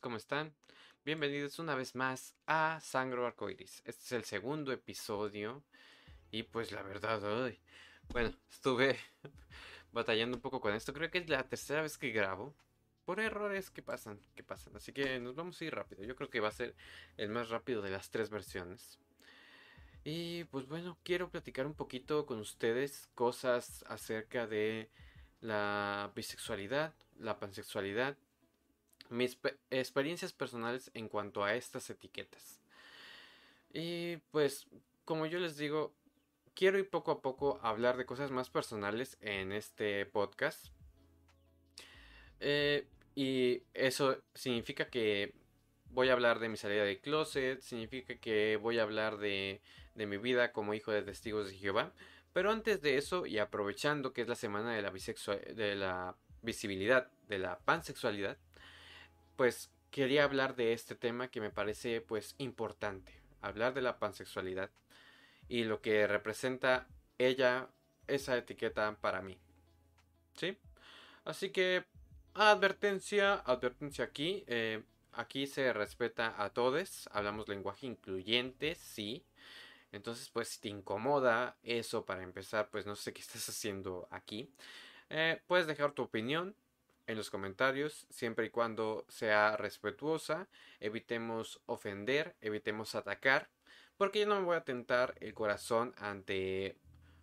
¿Cómo 0.00 0.16
están? 0.16 0.52
Bienvenidos 1.04 1.60
una 1.60 1.76
vez 1.76 1.94
más 1.94 2.34
a 2.46 2.80
Sangro 2.80 3.26
Arcoiris. 3.26 3.80
Este 3.84 4.04
es 4.04 4.12
el 4.12 4.24
segundo 4.24 4.72
episodio 4.72 5.62
y 6.32 6.42
pues 6.42 6.72
la 6.72 6.82
verdad, 6.82 7.20
bueno, 8.08 8.34
estuve 8.50 8.98
batallando 9.92 10.36
un 10.36 10.40
poco 10.40 10.60
con 10.60 10.74
esto. 10.74 10.92
Creo 10.92 11.12
que 11.12 11.18
es 11.18 11.28
la 11.28 11.48
tercera 11.48 11.82
vez 11.82 11.96
que 11.96 12.10
grabo 12.10 12.56
por 13.04 13.20
errores 13.20 13.70
que 13.70 13.82
pasan, 13.82 14.18
que 14.34 14.42
pasan. 14.42 14.74
Así 14.74 14.92
que 14.92 15.20
nos 15.20 15.36
vamos 15.36 15.60
a 15.60 15.64
ir 15.64 15.74
rápido. 15.74 16.02
Yo 16.02 16.16
creo 16.16 16.28
que 16.28 16.40
va 16.40 16.48
a 16.48 16.52
ser 16.52 16.74
el 17.16 17.28
más 17.28 17.48
rápido 17.48 17.80
de 17.80 17.90
las 17.90 18.10
tres 18.10 18.30
versiones. 18.30 18.98
Y 20.02 20.42
pues 20.44 20.66
bueno, 20.66 20.98
quiero 21.04 21.30
platicar 21.30 21.66
un 21.66 21.74
poquito 21.74 22.26
con 22.26 22.40
ustedes 22.40 23.08
cosas 23.14 23.84
acerca 23.86 24.48
de 24.48 24.90
la 25.40 26.10
bisexualidad, 26.16 26.94
la 27.16 27.38
pansexualidad, 27.38 28.16
mis 29.10 29.38
experiencias 29.70 30.32
personales 30.32 30.90
en 30.94 31.08
cuanto 31.08 31.44
a 31.44 31.54
estas 31.54 31.88
etiquetas. 31.90 32.60
Y 33.72 34.16
pues, 34.30 34.66
como 35.04 35.26
yo 35.26 35.38
les 35.38 35.56
digo, 35.56 35.94
quiero 36.54 36.78
ir 36.78 36.88
poco 36.90 37.10
a 37.10 37.22
poco 37.22 37.60
a 37.62 37.68
hablar 37.68 37.96
de 37.96 38.06
cosas 38.06 38.30
más 38.30 38.50
personales 38.50 39.16
en 39.20 39.52
este 39.52 40.06
podcast. 40.06 40.66
Eh, 42.40 42.86
y 43.14 43.62
eso 43.74 44.22
significa 44.34 44.88
que 44.88 45.34
voy 45.90 46.08
a 46.08 46.12
hablar 46.12 46.38
de 46.38 46.48
mi 46.48 46.56
salida 46.56 46.84
de 46.84 47.00
closet, 47.00 47.60
significa 47.60 48.16
que 48.16 48.56
voy 48.56 48.78
a 48.78 48.82
hablar 48.82 49.18
de, 49.18 49.60
de 49.94 50.06
mi 50.06 50.16
vida 50.16 50.52
como 50.52 50.74
hijo 50.74 50.92
de 50.92 51.02
testigos 51.02 51.48
de 51.48 51.56
Jehová. 51.56 51.92
Pero 52.32 52.52
antes 52.52 52.82
de 52.82 52.96
eso, 52.96 53.26
y 53.26 53.38
aprovechando 53.38 54.12
que 54.12 54.22
es 54.22 54.28
la 54.28 54.34
semana 54.34 54.72
de 54.72 54.82
la, 54.82 54.92
de 54.92 55.74
la 55.74 56.16
visibilidad 56.42 57.10
de 57.28 57.38
la 57.38 57.58
pansexualidad, 57.58 58.38
pues 59.38 59.70
quería 59.92 60.24
hablar 60.24 60.56
de 60.56 60.72
este 60.72 60.96
tema 60.96 61.28
que 61.28 61.40
me 61.40 61.50
parece 61.50 62.00
pues 62.00 62.34
importante, 62.38 63.12
hablar 63.40 63.72
de 63.72 63.82
la 63.82 64.00
pansexualidad 64.00 64.68
y 65.48 65.62
lo 65.62 65.80
que 65.80 66.08
representa 66.08 66.88
ella, 67.18 67.68
esa 68.08 68.36
etiqueta 68.36 68.96
para 69.00 69.22
mí. 69.22 69.38
¿Sí? 70.34 70.58
Así 71.24 71.50
que, 71.50 71.84
advertencia, 72.34 73.34
advertencia 73.34 74.04
aquí, 74.04 74.42
eh, 74.48 74.82
aquí 75.12 75.46
se 75.46 75.72
respeta 75.72 76.34
a 76.42 76.50
todos, 76.50 77.08
hablamos 77.12 77.48
lenguaje 77.48 77.86
incluyente, 77.86 78.74
sí, 78.74 79.24
entonces, 79.92 80.28
pues 80.30 80.48
si 80.48 80.60
te 80.60 80.68
incomoda 80.68 81.56
eso 81.62 82.04
para 82.04 82.24
empezar, 82.24 82.70
pues 82.70 82.86
no 82.86 82.96
sé 82.96 83.12
qué 83.12 83.20
estás 83.22 83.48
haciendo 83.48 84.08
aquí. 84.10 84.50
Eh, 85.10 85.40
puedes 85.46 85.68
dejar 85.68 85.92
tu 85.92 86.02
opinión 86.02 86.56
en 87.08 87.16
los 87.16 87.30
comentarios, 87.30 88.06
siempre 88.10 88.46
y 88.46 88.50
cuando 88.50 89.04
sea 89.08 89.56
respetuosa. 89.56 90.46
Evitemos 90.78 91.60
ofender, 91.66 92.36
evitemos 92.40 92.94
atacar, 92.94 93.50
porque 93.96 94.20
yo 94.20 94.26
no 94.26 94.36
me 94.36 94.46
voy 94.46 94.56
a 94.56 94.64
tentar 94.64 95.16
el 95.18 95.34
corazón 95.34 95.94
ante 95.98 96.76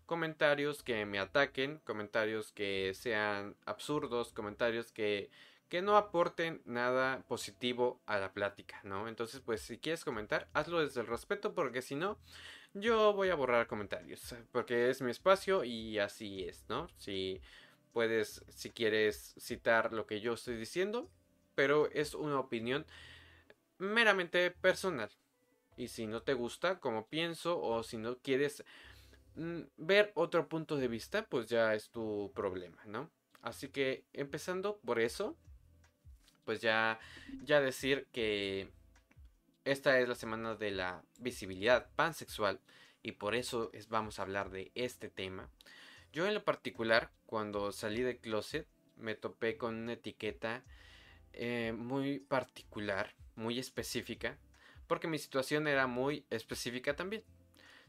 comentarios 0.06 0.84
que 0.84 1.06
me 1.06 1.20
ataquen, 1.20 1.80
comentarios 1.86 2.52
que 2.52 2.94
sean 2.94 3.56
absurdos, 3.66 4.34
comentarios 4.34 4.92
que 4.92 5.30
que 5.70 5.82
no 5.82 5.98
aporten 5.98 6.62
nada 6.66 7.24
positivo 7.28 8.00
a 8.06 8.20
la 8.20 8.34
plática, 8.34 8.80
¿no? 8.84 9.08
Entonces, 9.08 9.42
pues 9.42 9.62
si 9.62 9.78
quieres 9.78 10.06
comentar, 10.06 10.48
hazlo 10.54 10.80
desde 10.80 11.02
el 11.02 11.08
respeto, 11.08 11.54
porque 11.54 11.82
si 11.82 11.96
no, 11.96 12.20
yo 12.74 13.14
voy 13.14 13.30
a 13.30 13.36
borrar 13.36 13.68
comentarios, 13.68 14.36
porque 14.52 14.90
es 14.90 15.02
mi 15.02 15.12
espacio 15.12 15.64
y 15.64 15.98
así 15.98 16.44
es, 16.44 16.66
¿no? 16.70 16.88
Si 16.98 17.42
puedes, 17.96 18.44
si 18.50 18.72
quieres 18.72 19.36
citar 19.40 19.94
lo 19.94 20.06
que 20.06 20.20
yo 20.20 20.34
estoy 20.34 20.58
diciendo, 20.58 21.10
pero 21.56 21.90
es 21.92 22.14
una 22.14 22.38
opinión 22.38 22.86
meramente 23.78 24.52
personal. 24.52 25.10
Y 25.78 25.88
si 25.88 26.06
no 26.06 26.22
te 26.22 26.34
gusta 26.34 26.82
como 26.82 27.08
pienso 27.08 27.58
o 27.58 27.84
si 27.84 27.96
no 27.96 28.18
quieres 28.18 28.66
mm, 29.36 29.62
ver 29.78 30.12
otro 30.16 30.50
punto 30.50 30.76
de 30.76 30.90
vista, 30.90 31.26
pues 31.26 31.48
ya 31.48 31.74
es 31.74 31.90
tu 31.90 32.34
problema, 32.36 32.84
¿no? 32.86 33.10
Así 33.42 33.70
que 33.70 34.04
empezando 34.12 34.78
por 34.80 35.00
eso, 35.00 35.38
pues 36.44 36.60
ya, 36.60 37.00
ya 37.46 37.62
decir 37.62 38.10
que 38.12 38.68
esta 39.64 40.02
es 40.02 40.10
la 40.10 40.16
semana 40.16 40.56
de 40.56 40.72
la 40.72 41.02
visibilidad 41.20 41.88
pansexual 41.96 42.60
y 43.02 43.14
por 43.14 43.36
eso 43.36 43.70
es, 43.72 43.88
vamos 43.88 44.20
a 44.20 44.24
hablar 44.24 44.50
de 44.50 44.74
este 44.76 45.08
tema. 45.08 45.50
Yo 46.16 46.26
en 46.26 46.34
lo 46.34 46.46
particular, 46.46 47.12
cuando 47.26 47.74
salí 47.74 48.02
de 48.02 48.18
closet, 48.18 48.66
me 48.96 49.16
topé 49.16 49.58
con 49.58 49.76
una 49.76 49.92
etiqueta 49.92 50.64
eh, 51.34 51.74
muy 51.78 52.20
particular, 52.20 53.14
muy 53.36 53.60
específica, 53.60 54.38
porque 54.88 55.10
mi 55.10 55.20
situación 55.20 55.68
era 55.68 55.88
muy 55.88 56.26
específica 56.30 56.96
también. 56.96 57.26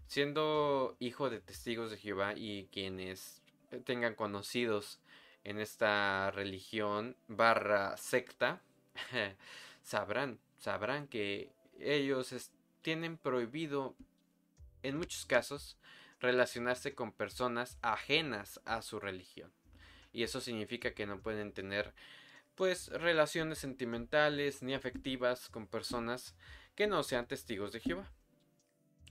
Siendo 0.08 0.96
hijo 0.98 1.30
de 1.30 1.40
testigos 1.40 1.92
de 1.92 1.98
Jehová 1.98 2.34
y 2.34 2.66
quienes 2.72 3.42
tengan 3.84 4.16
conocidos 4.16 4.98
en 5.44 5.60
esta 5.60 6.32
religión 6.32 7.14
barra 7.28 7.96
secta, 7.96 8.60
sabrán, 9.84 10.40
sabrán 10.58 11.06
que 11.06 11.52
ellos 11.78 12.50
tienen 12.82 13.18
prohibido 13.18 13.94
en 14.82 14.96
muchos 14.96 15.26
casos 15.26 15.78
relacionarse 16.20 16.94
con 16.94 17.12
personas 17.12 17.78
ajenas 17.82 18.60
a 18.64 18.82
su 18.82 19.00
religión. 19.00 19.52
Y 20.12 20.22
eso 20.22 20.40
significa 20.40 20.94
que 20.94 21.06
no 21.06 21.20
pueden 21.20 21.52
tener 21.52 21.94
pues 22.54 22.88
relaciones 22.88 23.58
sentimentales 23.58 24.62
ni 24.62 24.74
afectivas 24.74 25.48
con 25.50 25.66
personas 25.66 26.34
que 26.74 26.86
no 26.86 27.02
sean 27.02 27.26
testigos 27.26 27.72
de 27.72 27.80
Jehová. 27.80 28.10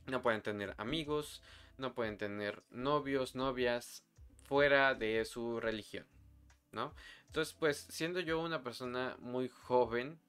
No 0.07 0.21
pueden 0.21 0.41
tener 0.41 0.73
amigos, 0.77 1.43
no 1.77 1.93
pueden 1.93 2.17
tener 2.17 2.63
novios, 2.71 3.35
novias 3.35 4.03
fuera 4.45 4.95
de 4.95 5.25
su 5.25 5.59
religión. 5.59 6.07
¿no? 6.75 6.93
Entonces, 7.27 7.55
pues 7.57 7.77
siendo 7.89 8.19
yo 8.19 8.39
una 8.39 8.61
persona 8.61 9.15
muy 9.19 9.49
joven, 9.49 10.19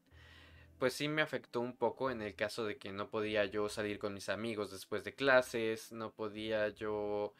pues 0.78 0.94
sí 0.94 1.08
me 1.08 1.22
afectó 1.22 1.60
un 1.60 1.76
poco 1.76 2.10
en 2.10 2.22
el 2.22 2.34
caso 2.34 2.64
de 2.64 2.76
que 2.76 2.92
no 2.92 3.08
podía 3.08 3.44
yo 3.44 3.68
salir 3.68 3.98
con 3.98 4.14
mis 4.14 4.28
amigos 4.28 4.70
después 4.70 5.04
de 5.04 5.14
clases, 5.14 5.92
no 5.92 6.12
podía 6.12 6.68
yo 6.68 7.34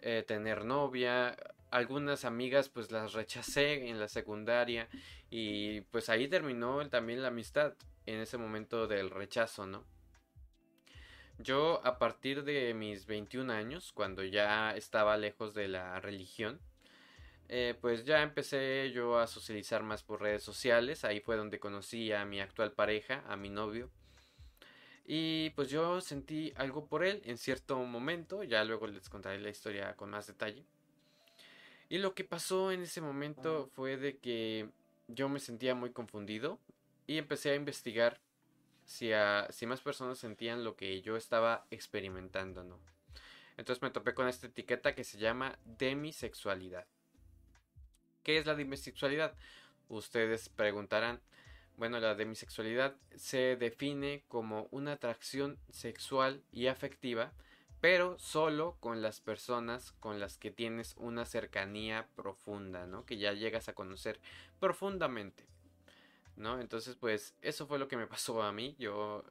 eh, 0.00 0.24
tener 0.26 0.64
novia, 0.64 1.36
algunas 1.70 2.24
amigas 2.24 2.68
pues 2.68 2.90
las 2.90 3.12
rechacé 3.12 3.88
en 3.88 4.00
la 4.00 4.08
secundaria 4.08 4.88
y 5.30 5.82
pues 5.82 6.08
ahí 6.08 6.28
terminó 6.28 6.88
también 6.88 7.22
la 7.22 7.28
amistad 7.28 7.74
en 8.06 8.20
ese 8.20 8.38
momento 8.38 8.86
del 8.86 9.10
rechazo, 9.10 9.66
¿no? 9.66 9.84
Yo 11.38 11.80
a 11.84 11.98
partir 11.98 12.42
de 12.42 12.74
mis 12.74 13.06
21 13.06 13.52
años, 13.52 13.92
cuando 13.92 14.24
ya 14.24 14.74
estaba 14.74 15.16
lejos 15.16 15.54
de 15.54 15.68
la 15.68 16.00
religión, 16.00 16.58
eh, 17.48 17.74
pues 17.80 18.04
ya 18.04 18.22
empecé 18.22 18.92
yo 18.92 19.18
a 19.18 19.26
socializar 19.26 19.82
más 19.82 20.02
por 20.02 20.20
redes 20.20 20.42
sociales. 20.42 21.04
Ahí 21.04 21.20
fue 21.20 21.36
donde 21.36 21.58
conocí 21.58 22.12
a 22.12 22.24
mi 22.24 22.40
actual 22.40 22.72
pareja, 22.72 23.24
a 23.26 23.36
mi 23.36 23.48
novio. 23.48 23.90
Y 25.06 25.50
pues 25.50 25.70
yo 25.70 26.02
sentí 26.02 26.52
algo 26.56 26.86
por 26.86 27.04
él 27.04 27.22
en 27.24 27.38
cierto 27.38 27.78
momento. 27.78 28.44
Ya 28.44 28.62
luego 28.64 28.86
les 28.86 29.08
contaré 29.08 29.40
la 29.40 29.48
historia 29.48 29.96
con 29.96 30.10
más 30.10 30.26
detalle. 30.26 30.64
Y 31.88 31.98
lo 31.98 32.14
que 32.14 32.24
pasó 32.24 32.70
en 32.70 32.82
ese 32.82 33.00
momento 33.00 33.70
fue 33.74 33.96
de 33.96 34.18
que 34.18 34.68
yo 35.06 35.30
me 35.30 35.40
sentía 35.40 35.74
muy 35.74 35.90
confundido 35.90 36.58
y 37.06 37.16
empecé 37.16 37.50
a 37.50 37.54
investigar 37.54 38.20
si, 38.84 39.10
si 39.48 39.64
más 39.64 39.80
personas 39.80 40.18
sentían 40.18 40.64
lo 40.64 40.76
que 40.76 41.00
yo 41.00 41.16
estaba 41.16 41.66
experimentando, 41.70 42.62
¿no? 42.62 42.78
Entonces 43.56 43.82
me 43.82 43.90
topé 43.90 44.12
con 44.12 44.28
esta 44.28 44.46
etiqueta 44.46 44.94
que 44.94 45.02
se 45.02 45.18
llama 45.18 45.58
demisexualidad. 45.64 46.86
¿Qué 48.28 48.36
es 48.36 48.44
la 48.44 48.54
demisexualidad? 48.54 49.32
Ustedes 49.88 50.50
preguntarán. 50.50 51.18
Bueno, 51.78 51.98
la 51.98 52.14
demisexualidad 52.14 52.94
se 53.16 53.56
define 53.56 54.22
como 54.28 54.68
una 54.70 54.92
atracción 54.92 55.58
sexual 55.70 56.42
y 56.52 56.66
afectiva, 56.66 57.32
pero 57.80 58.18
solo 58.18 58.76
con 58.80 59.00
las 59.00 59.22
personas 59.22 59.92
con 59.92 60.20
las 60.20 60.36
que 60.36 60.50
tienes 60.50 60.94
una 60.98 61.24
cercanía 61.24 62.06
profunda, 62.16 62.86
¿no? 62.86 63.06
Que 63.06 63.16
ya 63.16 63.32
llegas 63.32 63.70
a 63.70 63.74
conocer 63.74 64.20
profundamente, 64.60 65.46
¿no? 66.36 66.60
Entonces, 66.60 66.96
pues 66.96 67.34
eso 67.40 67.66
fue 67.66 67.78
lo 67.78 67.88
que 67.88 67.96
me 67.96 68.06
pasó 68.06 68.42
a 68.42 68.52
mí. 68.52 68.76
Yo 68.78 69.24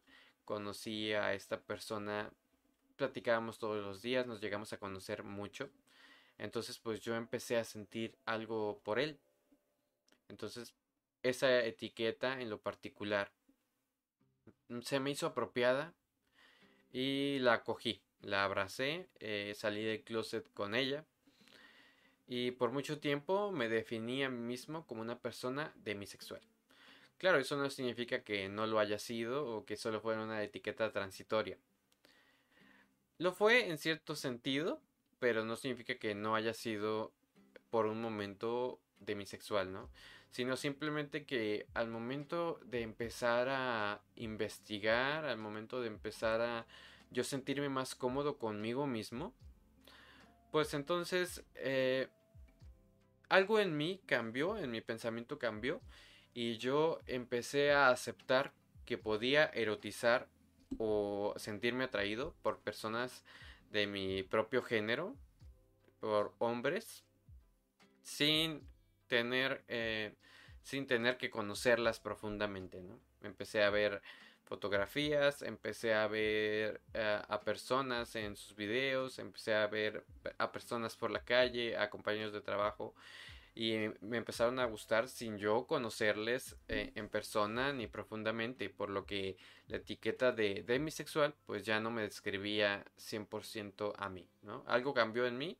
conocí 0.44 1.14
a 1.14 1.36
esta 1.36 1.62
persona, 1.62 2.32
platicábamos 2.96 3.60
todos 3.60 3.80
los 3.86 4.02
días, 4.02 4.26
nos 4.26 4.42
llegamos 4.42 4.74
a 4.74 4.80
conocer 4.80 5.24
mucho. 5.24 5.70
Entonces 6.38 6.80
pues 6.80 7.02
yo 7.02 7.16
empecé 7.16 7.58
a 7.58 7.64
sentir 7.64 8.18
algo 8.26 8.80
por 8.84 9.00
él. 9.00 9.20
Entonces 10.30 10.74
esa 11.24 11.64
etiqueta 11.64 12.40
en 12.42 12.50
lo 12.50 12.60
particular 12.60 13.32
mm, 14.70 14.82
se 14.82 15.00
me 15.00 15.12
hizo 15.12 15.28
apropiada 15.28 15.94
y 16.92 17.40
la 17.40 17.64
cogí, 17.64 18.02
la 18.22 18.44
abracé, 18.44 19.10
eh, 19.20 19.54
salí 19.56 19.84
del 19.84 20.04
closet 20.04 20.52
con 20.54 20.76
ella 20.76 21.06
y 22.28 22.52
por 22.52 22.72
mucho 22.72 23.00
tiempo 23.00 23.52
me 23.52 23.70
definí 23.70 24.24
a 24.24 24.30
mí 24.30 24.40
mismo 24.40 24.86
como 24.86 25.02
una 25.02 25.20
persona 25.20 25.74
demisexual. 25.76 26.42
Claro, 27.18 27.40
eso 27.40 27.58
no 27.58 27.70
significa 27.70 28.24
que 28.24 28.48
no 28.50 28.68
lo 28.68 28.80
haya 28.80 29.00
sido 29.00 29.46
o 29.48 29.66
que 29.66 29.78
solo 29.78 30.02
fuera 30.02 30.24
una 30.24 30.44
etiqueta 30.44 30.92
transitoria. 30.92 31.58
Lo 33.18 33.34
fue 33.34 33.70
en 33.70 33.80
cierto 33.80 34.16
sentido, 34.16 34.80
pero 35.20 35.44
no 35.46 35.56
significa 35.56 35.96
que 35.96 36.16
no 36.16 36.36
haya 36.36 36.54
sido 36.54 37.14
por 37.70 37.86
un 37.86 38.02
momento 38.02 38.80
demisexual, 39.00 39.72
¿no? 39.72 39.90
Sino 40.32 40.56
simplemente 40.56 41.26
que 41.26 41.66
al 41.74 41.90
momento 41.90 42.60
de 42.66 42.82
empezar 42.82 43.48
a 43.50 44.02
investigar, 44.16 45.26
al 45.26 45.38
momento 45.38 45.82
de 45.82 45.88
empezar 45.88 46.42
a 46.42 46.68
yo 47.12 47.24
sentirme 47.24 47.70
más 47.70 47.96
cómodo 47.96 48.38
conmigo 48.38 48.86
mismo, 48.86 49.34
pues 50.52 50.74
entonces 50.74 51.44
eh, 51.56 52.08
algo 53.30 53.60
en 53.60 53.76
mí 53.76 54.02
cambió, 54.06 54.58
en 54.58 54.72
mi 54.72 54.82
pensamiento 54.82 55.40
cambió 55.40 55.82
y 56.34 56.58
yo 56.58 57.00
empecé 57.08 57.72
a 57.72 57.90
aceptar 57.90 58.54
que 58.86 58.98
podía 58.98 59.46
erotizar 59.46 60.28
o 60.78 61.34
sentirme 61.38 61.86
atraído 61.86 62.36
por 62.42 62.60
personas 62.60 63.24
de 63.72 63.88
mi 63.88 64.24
propio 64.24 64.62
género, 64.62 65.16
por 66.00 66.34
hombres, 66.40 67.04
sin 68.04 68.62
tener, 69.08 69.64
eh, 69.68 70.16
sin 70.62 70.88
tener 70.88 71.18
que 71.18 71.30
conocerlas 71.30 72.00
profundamente, 72.00 72.82
¿no? 72.82 73.00
Empecé 73.22 73.64
a 73.64 73.70
ver 73.70 74.02
fotografías, 74.46 75.42
empecé 75.42 75.94
a 75.94 76.08
ver 76.08 76.82
eh, 76.94 77.22
a 77.28 77.42
personas 77.42 78.16
en 78.16 78.36
sus 78.36 78.56
videos, 78.56 79.20
empecé 79.20 79.54
a 79.54 79.68
ver 79.68 80.06
a 80.38 80.52
personas 80.52 80.96
por 80.96 81.12
la 81.12 81.24
calle, 81.24 81.78
a 81.78 81.90
compañeros 81.90 82.32
de 82.32 82.42
trabajo 82.42 82.96
y 83.58 83.90
me 84.02 84.18
empezaron 84.18 84.60
a 84.60 84.66
gustar 84.66 85.10
sin 85.10 85.40
yo 85.40 85.66
conocerles 85.66 86.56
eh, 86.68 86.92
en 86.94 87.10
persona 87.10 87.74
ni 87.74 87.88
profundamente, 87.88 88.70
por 88.70 88.92
lo 88.92 89.08
que 89.08 89.36
la 89.68 89.78
etiqueta 89.78 90.32
de 90.32 90.62
demisexual 90.62 91.34
pues 91.48 91.66
ya 91.66 91.80
no 91.80 91.90
me 91.90 92.04
describía 92.04 92.86
100% 93.00 93.94
a 93.98 94.10
mí, 94.10 94.30
¿no? 94.44 94.64
Algo 94.68 94.94
cambió 94.94 95.26
en 95.26 95.40
mí 95.40 95.58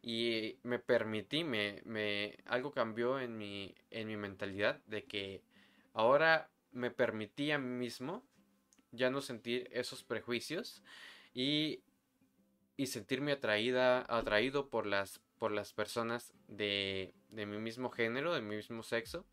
y 0.00 0.60
me 0.62 0.78
permití, 0.78 1.42
me, 1.42 1.82
me, 1.84 2.36
algo 2.44 2.70
cambió 2.70 3.18
en 3.18 3.36
mi, 3.36 3.74
en 3.90 4.06
mi 4.06 4.16
mentalidad 4.16 4.78
de 4.86 5.02
que 5.02 5.42
ahora 5.92 6.48
me 6.70 6.92
permití 6.92 7.50
a 7.50 7.58
mí 7.58 7.66
mismo 7.66 8.24
ya 8.92 9.10
no 9.10 9.20
sentir 9.20 9.68
esos 9.72 10.04
prejuicios 10.04 10.84
y, 11.34 11.82
y 12.76 12.86
sentirme 12.86 13.32
atraída, 13.32 14.06
atraído 14.08 14.68
por 14.68 14.86
las 14.86 15.18
por 15.38 15.52
las 15.52 15.72
personas 15.72 16.32
de, 16.48 17.14
de 17.30 17.46
mi 17.46 17.58
mismo 17.58 17.90
género, 17.90 18.34
de 18.34 18.40
mi 18.40 18.56
mismo 18.56 18.82
sexo, 18.82 19.26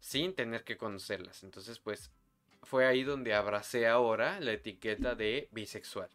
sin 0.00 0.34
tener 0.34 0.64
que 0.64 0.76
conocerlas. 0.76 1.42
Entonces, 1.42 1.78
pues 1.78 2.10
fue 2.62 2.86
ahí 2.86 3.02
donde 3.02 3.34
abracé 3.34 3.86
ahora 3.86 4.40
la 4.40 4.52
etiqueta 4.52 5.14
de 5.14 5.48
bisexual. 5.52 6.10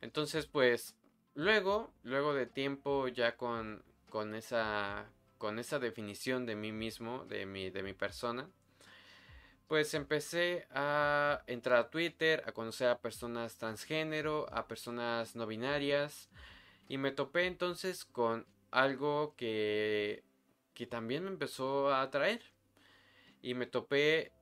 Entonces, 0.00 0.46
pues 0.46 0.96
luego, 1.34 1.92
luego 2.02 2.34
de 2.34 2.46
tiempo 2.46 3.08
ya 3.08 3.36
con, 3.36 3.82
con, 4.10 4.34
esa, 4.34 5.06
con 5.38 5.58
esa 5.58 5.78
definición 5.78 6.46
de 6.46 6.56
mí 6.56 6.72
mismo, 6.72 7.24
de 7.26 7.46
mi, 7.46 7.70
de 7.70 7.82
mi 7.82 7.94
persona, 7.94 8.48
pues 9.66 9.94
empecé 9.94 10.66
a 10.70 11.42
entrar 11.46 11.78
a 11.78 11.90
Twitter, 11.90 12.42
a 12.46 12.52
conocer 12.52 12.88
a 12.88 12.98
personas 12.98 13.56
transgénero, 13.56 14.46
a 14.52 14.68
personas 14.68 15.34
no 15.36 15.46
binarias, 15.46 16.28
y 16.88 16.98
me 16.98 17.12
topé 17.12 17.46
entonces 17.46 18.04
con 18.04 18.46
algo 18.70 19.34
que, 19.36 20.24
que 20.74 20.86
también 20.86 21.24
me 21.24 21.30
empezó 21.30 21.90
a 21.90 22.02
atraer. 22.02 22.42
Y 23.42 23.54
me 23.54 23.66
topé 23.66 24.32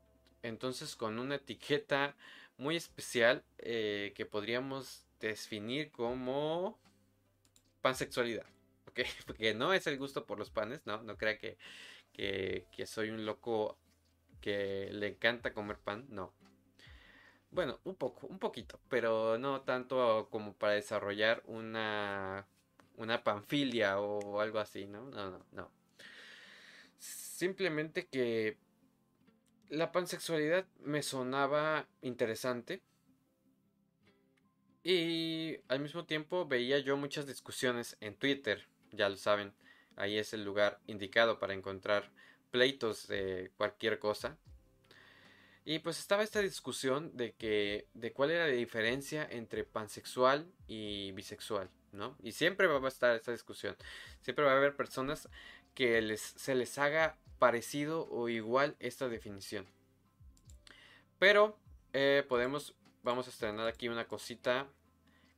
entonces 0.42 0.96
con 0.96 1.18
una 1.18 1.36
etiqueta 1.36 2.16
muy 2.56 2.76
especial 2.76 3.44
eh, 3.58 4.12
que 4.14 4.26
podríamos 4.26 5.06
definir 5.20 5.90
como 5.90 6.78
pansexualidad. 7.80 8.46
Porque 9.26 9.54
no 9.54 9.72
es 9.72 9.86
el 9.86 9.98
gusto 9.98 10.26
por 10.26 10.38
los 10.38 10.50
panes, 10.50 10.86
no, 10.86 11.02
no 11.02 11.16
crea 11.16 11.38
que, 11.38 11.58
que, 12.12 12.66
que 12.72 12.86
soy 12.86 13.10
un 13.10 13.24
loco 13.24 13.78
que 14.40 14.88
le 14.92 15.08
encanta 15.08 15.54
comer 15.54 15.78
pan, 15.78 16.06
no. 16.08 16.32
Bueno, 17.52 17.78
un 17.84 17.96
poco, 17.96 18.26
un 18.28 18.38
poquito, 18.38 18.80
pero 18.88 19.36
no 19.36 19.60
tanto 19.60 20.28
como 20.30 20.54
para 20.54 20.72
desarrollar 20.72 21.42
una, 21.46 22.46
una 22.96 23.22
panfilia 23.22 24.00
o 24.00 24.40
algo 24.40 24.58
así, 24.58 24.86
¿no? 24.86 25.10
No, 25.10 25.30
no, 25.30 25.44
no. 25.52 25.70
Simplemente 26.98 28.06
que 28.06 28.56
la 29.68 29.92
pansexualidad 29.92 30.66
me 30.80 31.02
sonaba 31.02 31.86
interesante 32.00 32.80
y 34.82 35.58
al 35.68 35.80
mismo 35.80 36.06
tiempo 36.06 36.46
veía 36.46 36.78
yo 36.78 36.96
muchas 36.96 37.26
discusiones 37.26 37.98
en 38.00 38.16
Twitter, 38.16 38.66
ya 38.92 39.10
lo 39.10 39.16
saben, 39.16 39.52
ahí 39.96 40.16
es 40.16 40.32
el 40.32 40.42
lugar 40.42 40.80
indicado 40.86 41.38
para 41.38 41.52
encontrar 41.52 42.10
pleitos 42.50 43.08
de 43.08 43.52
cualquier 43.58 43.98
cosa. 43.98 44.38
Y 45.64 45.78
pues 45.78 46.00
estaba 46.00 46.22
esta 46.24 46.40
discusión 46.40 47.16
de 47.16 47.34
que 47.34 47.86
de 47.94 48.12
cuál 48.12 48.30
era 48.32 48.46
la 48.46 48.52
diferencia 48.52 49.26
entre 49.30 49.64
pansexual 49.64 50.50
y 50.66 51.12
bisexual, 51.12 51.70
¿no? 51.92 52.16
Y 52.22 52.32
siempre 52.32 52.66
va 52.66 52.84
a 52.84 52.88
estar 52.88 53.14
esta 53.14 53.30
discusión. 53.30 53.76
Siempre 54.22 54.44
va 54.44 54.52
a 54.52 54.56
haber 54.56 54.74
personas 54.74 55.28
que 55.74 56.02
les, 56.02 56.20
se 56.20 56.54
les 56.56 56.78
haga 56.78 57.16
parecido 57.38 58.08
o 58.10 58.28
igual 58.28 58.76
esta 58.80 59.08
definición. 59.08 59.66
Pero 61.18 61.56
eh, 61.92 62.24
podemos, 62.28 62.74
vamos 63.04 63.28
a 63.28 63.30
estrenar 63.30 63.68
aquí 63.68 63.88
una 63.88 64.08
cosita 64.08 64.66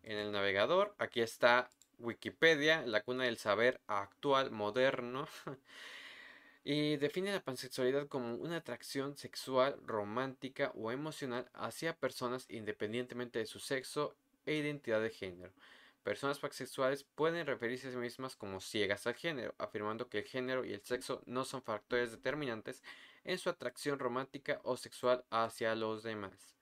en 0.03 0.17
el 0.17 0.33
navegador. 0.33 0.95
Aquí 0.99 1.21
está 1.21 1.69
Wikipedia, 1.99 2.83
la 2.87 3.03
cuna 3.03 3.25
del 3.25 3.37
saber 3.37 3.81
actual, 3.87 4.51
moderno. 4.51 5.29
y 6.65 6.97
define 6.97 7.31
la 7.31 7.45
pansexualidad 7.45 8.09
como 8.09 8.37
una 8.37 8.57
atracción 8.57 9.19
sexual, 9.19 9.77
romántica 9.85 10.73
o 10.75 10.91
emocional 10.91 11.47
hacia 11.53 11.95
personas 11.95 12.47
independientemente 12.49 13.39
de 13.39 13.47
su 13.47 13.61
sexo 13.61 14.17
e 14.47 14.55
identidad 14.55 15.03
de 15.03 15.11
género. 15.11 15.53
Personas 16.03 16.39
pansexuales 16.39 17.05
pueden 17.05 17.47
referirse 17.47 17.89
a 17.89 17.91
sí 17.91 17.97
mismas 17.99 18.35
como 18.35 18.61
ciegas 18.61 19.07
al 19.07 19.15
género, 19.15 19.55
afirmando 19.59 20.09
que 20.09 20.19
el 20.19 20.25
género 20.25 20.65
y 20.65 20.73
el 20.73 20.83
sexo 20.83 21.23
no 21.27 21.45
son 21.45 21.63
factores 21.63 22.11
determinantes 22.11 22.83
en 23.25 23.39
su 23.39 23.51
atracción 23.51 23.99
romántica 23.99 24.61
o 24.65 24.79
sexual 24.79 25.25
hacia 25.31 25.75
los 25.75 26.03
demás. 26.03 26.57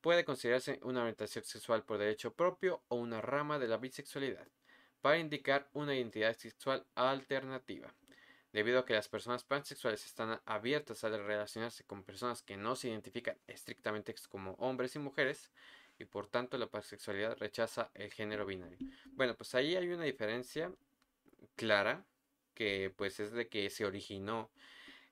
Puede 0.00 0.24
considerarse 0.24 0.80
una 0.82 1.00
orientación 1.00 1.44
sexual 1.44 1.84
por 1.84 1.98
derecho 1.98 2.34
propio 2.34 2.82
o 2.88 2.96
una 2.96 3.20
rama 3.20 3.60
de 3.60 3.68
la 3.68 3.76
bisexualidad, 3.76 4.48
para 5.00 5.18
indicar 5.18 5.68
una 5.72 5.94
identidad 5.94 6.36
sexual 6.36 6.84
alternativa 6.96 7.92
debido 8.52 8.80
a 8.80 8.84
que 8.84 8.94
las 8.94 9.08
personas 9.08 9.44
pansexuales 9.44 10.04
están 10.04 10.40
abiertas 10.44 11.04
a 11.04 11.08
relacionarse 11.08 11.84
con 11.84 12.04
personas 12.04 12.42
que 12.42 12.56
no 12.56 12.76
se 12.76 12.88
identifican 12.88 13.36
estrictamente 13.46 14.14
como 14.28 14.52
hombres 14.52 14.94
y 14.94 14.98
mujeres 14.98 15.50
y 15.98 16.04
por 16.04 16.26
tanto 16.26 16.58
la 16.58 16.66
pansexualidad 16.66 17.36
rechaza 17.38 17.90
el 17.94 18.12
género 18.12 18.44
binario. 18.44 18.78
Bueno, 19.12 19.34
pues 19.36 19.54
ahí 19.54 19.76
hay 19.76 19.88
una 19.88 20.04
diferencia 20.04 20.72
clara 21.56 22.04
que 22.54 22.92
pues 22.96 23.20
es 23.20 23.32
de 23.32 23.48
que 23.48 23.70
se 23.70 23.84
originó 23.84 24.50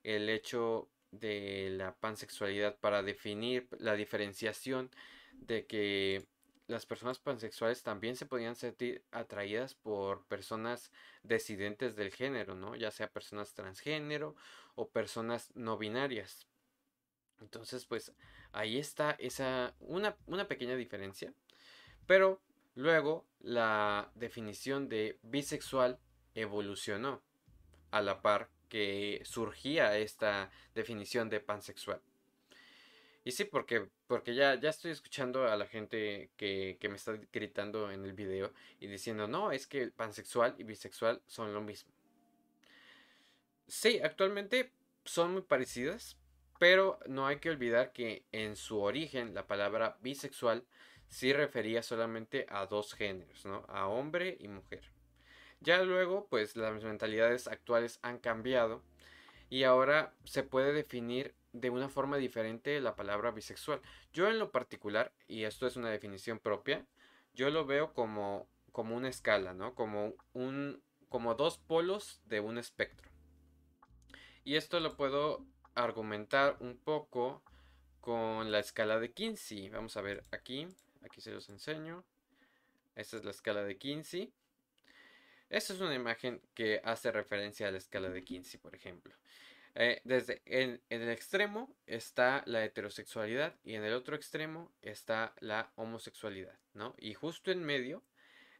el 0.02 0.28
hecho 0.28 0.88
de 1.10 1.70
la 1.72 1.94
pansexualidad 1.94 2.78
para 2.78 3.02
definir 3.02 3.68
la 3.78 3.94
diferenciación 3.94 4.90
de 5.32 5.66
que 5.66 6.26
las 6.70 6.86
personas 6.86 7.18
pansexuales 7.18 7.82
también 7.82 8.16
se 8.16 8.26
podían 8.26 8.54
sentir 8.54 9.04
atraídas 9.10 9.74
por 9.74 10.24
personas 10.26 10.92
decidentes 11.22 11.96
del 11.96 12.12
género, 12.12 12.54
¿no? 12.54 12.76
Ya 12.76 12.90
sea 12.90 13.10
personas 13.10 13.54
transgénero 13.54 14.36
o 14.76 14.88
personas 14.88 15.50
no 15.54 15.76
binarias. 15.76 16.46
Entonces, 17.40 17.86
pues 17.86 18.12
ahí 18.52 18.78
está 18.78 19.16
esa 19.18 19.74
una, 19.80 20.16
una 20.26 20.46
pequeña 20.46 20.76
diferencia. 20.76 21.34
Pero 22.06 22.40
luego 22.74 23.26
la 23.40 24.12
definición 24.14 24.88
de 24.88 25.18
bisexual 25.22 25.98
evolucionó 26.34 27.22
a 27.90 28.00
la 28.00 28.22
par 28.22 28.48
que 28.68 29.22
surgía 29.24 29.98
esta 29.98 30.50
definición 30.74 31.28
de 31.28 31.40
pansexual. 31.40 32.00
Y 33.24 33.32
sí, 33.32 33.44
porque, 33.44 33.88
porque 34.10 34.34
ya, 34.34 34.56
ya 34.56 34.70
estoy 34.70 34.90
escuchando 34.90 35.46
a 35.46 35.54
la 35.54 35.66
gente 35.66 36.30
que, 36.36 36.78
que 36.80 36.88
me 36.88 36.96
está 36.96 37.16
gritando 37.32 37.92
en 37.92 38.04
el 38.04 38.12
video 38.12 38.52
y 38.80 38.88
diciendo, 38.88 39.28
no, 39.28 39.52
es 39.52 39.68
que 39.68 39.80
el 39.80 39.92
pansexual 39.92 40.56
y 40.58 40.64
bisexual 40.64 41.22
son 41.28 41.54
lo 41.54 41.60
mismo. 41.60 41.92
Sí, 43.68 44.00
actualmente 44.02 44.72
son 45.04 45.32
muy 45.32 45.42
parecidas, 45.42 46.16
pero 46.58 46.98
no 47.06 47.28
hay 47.28 47.36
que 47.36 47.50
olvidar 47.50 47.92
que 47.92 48.24
en 48.32 48.56
su 48.56 48.80
origen 48.80 49.32
la 49.32 49.46
palabra 49.46 49.96
bisexual 50.00 50.64
sí 51.06 51.32
refería 51.32 51.84
solamente 51.84 52.46
a 52.48 52.66
dos 52.66 52.94
géneros, 52.94 53.46
¿no? 53.46 53.64
A 53.68 53.86
hombre 53.86 54.36
y 54.40 54.48
mujer. 54.48 54.82
Ya 55.60 55.84
luego, 55.84 56.26
pues 56.28 56.56
las 56.56 56.82
mentalidades 56.82 57.46
actuales 57.46 58.00
han 58.02 58.18
cambiado 58.18 58.82
y 59.50 59.62
ahora 59.62 60.12
se 60.24 60.42
puede 60.42 60.72
definir 60.72 61.32
de 61.52 61.70
una 61.70 61.88
forma 61.88 62.16
diferente 62.16 62.80
la 62.80 62.96
palabra 62.96 63.30
bisexual. 63.30 63.80
Yo 64.12 64.28
en 64.28 64.38
lo 64.38 64.50
particular, 64.50 65.12
y 65.26 65.44
esto 65.44 65.66
es 65.66 65.76
una 65.76 65.90
definición 65.90 66.38
propia, 66.38 66.86
yo 67.34 67.50
lo 67.50 67.66
veo 67.66 67.92
como, 67.92 68.48
como 68.72 68.96
una 68.96 69.08
escala, 69.08 69.54
¿no? 69.54 69.74
Como, 69.74 70.14
un, 70.32 70.82
como 71.08 71.34
dos 71.34 71.58
polos 71.58 72.20
de 72.24 72.40
un 72.40 72.58
espectro. 72.58 73.10
Y 74.44 74.56
esto 74.56 74.80
lo 74.80 74.96
puedo 74.96 75.44
argumentar 75.74 76.56
un 76.60 76.76
poco 76.76 77.42
con 78.00 78.50
la 78.50 78.58
escala 78.58 78.98
de 78.98 79.12
Kinsey. 79.12 79.68
Vamos 79.68 79.96
a 79.96 80.02
ver 80.02 80.24
aquí, 80.30 80.66
aquí 81.02 81.20
se 81.20 81.32
los 81.32 81.48
enseño. 81.48 82.04
Esta 82.94 83.16
es 83.16 83.24
la 83.24 83.30
escala 83.30 83.62
de 83.62 83.78
Kinsey. 83.78 84.32
Esta 85.48 85.72
es 85.72 85.80
una 85.80 85.94
imagen 85.94 86.40
que 86.54 86.80
hace 86.84 87.10
referencia 87.10 87.68
a 87.68 87.72
la 87.72 87.78
escala 87.78 88.08
de 88.08 88.24
Kinsey, 88.24 88.60
por 88.60 88.74
ejemplo. 88.74 89.14
Eh, 89.76 90.00
desde 90.04 90.42
en, 90.46 90.82
el 90.88 91.08
extremo 91.10 91.76
está 91.86 92.42
la 92.46 92.64
heterosexualidad 92.64 93.54
y 93.62 93.74
en 93.74 93.84
el 93.84 93.94
otro 93.94 94.16
extremo 94.16 94.72
está 94.82 95.34
la 95.38 95.72
homosexualidad, 95.76 96.58
¿no? 96.74 96.94
Y 96.98 97.14
justo 97.14 97.52
en 97.52 97.62
medio 97.62 98.02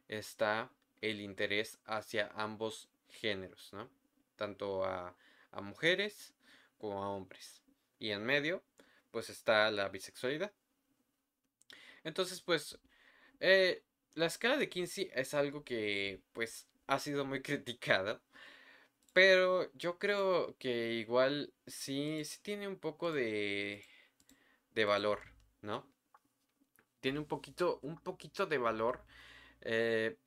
está 0.07 0.71
el 1.01 1.19
interés 1.19 1.79
hacia 1.85 2.27
ambos 2.35 2.89
géneros, 3.09 3.73
¿no? 3.73 3.89
Tanto 4.35 4.85
a, 4.85 5.15
mujeres 5.61 6.33
como 6.77 7.03
a 7.03 7.09
hombres. 7.09 7.61
Y 7.99 8.11
en 8.11 8.23
medio, 8.23 8.63
pues 9.11 9.29
está 9.29 9.69
la 9.69 9.89
bisexualidad. 9.89 10.53
Entonces, 12.03 12.41
pues, 12.41 12.79
eh, 13.41 13.83
la 14.15 14.27
escala 14.27 14.57
de 14.57 14.69
Kinsey 14.69 15.11
es 15.13 15.33
algo 15.33 15.63
que, 15.63 16.21
pues, 16.31 16.67
ha 16.87 16.99
sido 16.99 17.25
muy 17.25 17.41
criticada 17.43 18.21
pero 19.13 19.71
yo 19.73 19.97
creo 19.99 20.55
que 20.57 20.93
igual 20.93 21.53
sí, 21.67 22.23
sí 22.25 22.39
tiene 22.41 22.67
un 22.67 22.77
poco 22.77 23.11
de, 23.11 23.85
de 24.75 24.85
valor, 24.85 25.19
¿no? 25.61 25.87
Tiene 26.99 27.19
un 27.19 27.25
poquito, 27.25 27.79
un 27.81 27.97
poquito 27.97 28.45
de 28.45 28.57
valor 28.57 29.03
eh, 29.61 30.17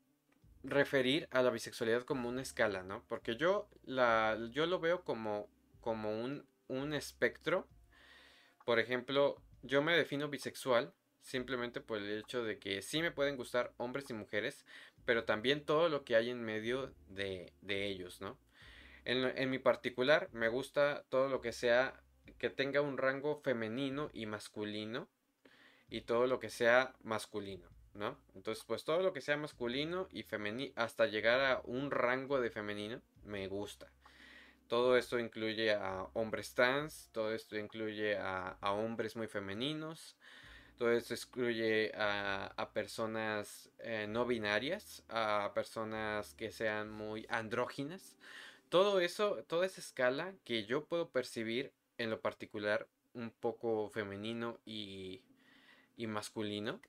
referir 0.64 1.29
a 1.31 1.43
la 1.43 1.50
bisexualidad 1.50 2.05
como 2.05 2.29
una 2.29 2.43
escala, 2.43 2.83
¿no? 2.83 3.05
Porque 3.09 3.37
yo, 3.37 3.69
la, 3.85 4.38
yo 4.50 4.67
lo 4.67 4.81
veo 4.81 5.05
como, 5.05 5.49
como 5.81 6.21
un, 6.23 6.47
un 6.69 6.95
espectro. 6.95 7.69
Por 8.64 8.79
ejemplo, 8.79 9.43
yo 9.62 9.83
me 9.83 9.97
defino 9.97 10.29
bisexual 10.29 10.93
simplemente 11.23 11.81
por 11.81 11.99
el 11.99 12.19
hecho 12.21 12.45
de 12.45 12.59
que 12.59 12.83
sí 12.83 13.00
me 13.03 13.11
pueden 13.12 13.37
gustar 13.37 13.73
hombres 13.79 14.11
y 14.11 14.14
mujeres, 14.14 14.64
pero 15.05 15.25
también 15.25 15.64
todo 15.64 15.88
lo 15.88 16.05
que 16.05 16.17
hay 16.17 16.31
en 16.31 16.43
medio 16.43 16.93
de, 17.09 17.53
de 17.62 17.87
ellos, 17.87 18.21
¿no? 18.21 18.38
En, 19.05 19.51
mi 19.51 19.59
particular, 19.59 20.31
me 20.33 20.49
gusta 20.49 21.05
todo 21.11 21.29
lo 21.29 21.43
que 21.43 21.53
sea 21.53 22.01
que 22.39 22.49
tenga 22.49 22.81
un 22.81 22.97
rango 22.97 23.37
femenino 23.37 24.09
y 24.15 24.25
masculino 24.25 25.09
y 25.91 26.03
todo 26.03 26.27
lo 26.27 26.41
que 26.41 26.49
sea 26.49 26.95
masculino, 27.03 27.69
¿no? 27.93 28.17
Entonces, 28.35 28.65
pues 28.67 28.85
todo 28.85 29.03
lo 29.03 29.13
que 29.13 29.21
sea 29.21 29.37
masculino 29.37 30.09
y 30.11 30.23
femenino 30.23 30.73
hasta 30.77 31.07
llegar 31.07 31.41
a 31.41 31.61
un 31.65 31.91
rango 31.91 32.41
de 32.41 32.51
femenino 32.51 33.03
me 33.25 33.47
gusta. 33.47 33.93
Todo 34.69 34.97
esto 34.97 35.19
incluye 35.19 35.75
a 35.75 36.09
hombres 36.15 36.55
trans, 36.55 37.11
todo 37.13 37.35
esto 37.35 37.59
incluye 37.59 38.17
a, 38.17 38.57
hombres 38.63 39.17
muy 39.17 39.27
femeninos, 39.27 40.17
todo 40.79 40.91
esto 40.93 41.13
incluye 41.13 41.93
a, 41.95 42.71
personas 42.73 43.71
eh, 43.81 44.07
no 44.09 44.25
binarias, 44.25 45.05
a 45.11 45.53
personas 45.55 46.33
que 46.33 46.51
sean 46.51 46.91
muy 46.91 47.27
andróginas 47.29 48.17
todo 48.68 49.00
eso, 49.00 49.44
toda 49.47 49.66
esa 49.66 49.80
escala 49.80 50.35
que 50.44 50.64
yo 50.64 50.85
puedo 50.85 51.11
percibir 51.11 51.73
en 51.99 52.11
lo 52.11 52.21
particular 52.21 52.88
un 53.12 53.30
poco 53.30 53.88
femenino 53.90 54.59
y, 54.64 55.23
y 55.97 56.06
masculino, 56.06 56.80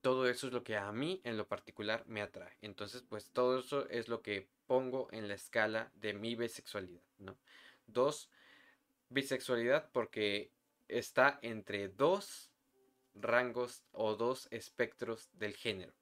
todo 0.00 0.28
eso 0.28 0.46
es 0.46 0.52
lo 0.52 0.62
que 0.62 0.76
a 0.76 0.90
mí 0.92 1.20
en 1.24 1.36
lo 1.36 1.46
particular 1.46 2.04
me 2.06 2.22
atrae. 2.22 2.56
Entonces, 2.62 3.02
pues 3.08 3.30
todo 3.30 3.60
eso 3.60 3.88
es 3.88 4.08
lo 4.08 4.22
que 4.22 4.48
pongo 4.66 5.08
en 5.12 5.28
la 5.28 5.34
escala 5.34 5.90
de 5.94 6.14
mi 6.14 6.34
bisexualidad, 6.34 7.02
¿no? 7.18 7.38
Dos, 7.86 8.30
bisexualidad 9.08 9.90
porque 9.92 10.52
está 10.88 11.38
entre 11.42 11.88
dos 11.88 12.50
rangos 13.14 13.82
o 13.92 14.14
dos 14.14 14.46
espectros 14.50 15.28
del 15.32 15.54
género, 15.54 15.92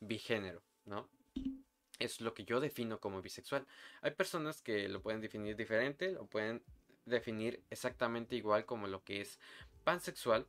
bigénero, 0.00 0.62
¿no? 0.84 1.08
Es 1.98 2.20
lo 2.20 2.34
que 2.34 2.44
yo 2.44 2.60
defino 2.60 2.98
como 3.00 3.22
bisexual. 3.22 3.66
Hay 4.02 4.12
personas 4.12 4.62
que 4.62 4.88
lo 4.88 5.00
pueden 5.02 5.20
definir 5.20 5.56
diferente, 5.56 6.12
lo 6.12 6.26
pueden 6.26 6.62
definir 7.04 7.62
exactamente 7.70 8.36
igual 8.36 8.64
como 8.66 8.86
lo 8.86 9.02
que 9.02 9.20
es 9.20 9.38
pansexual. 9.84 10.46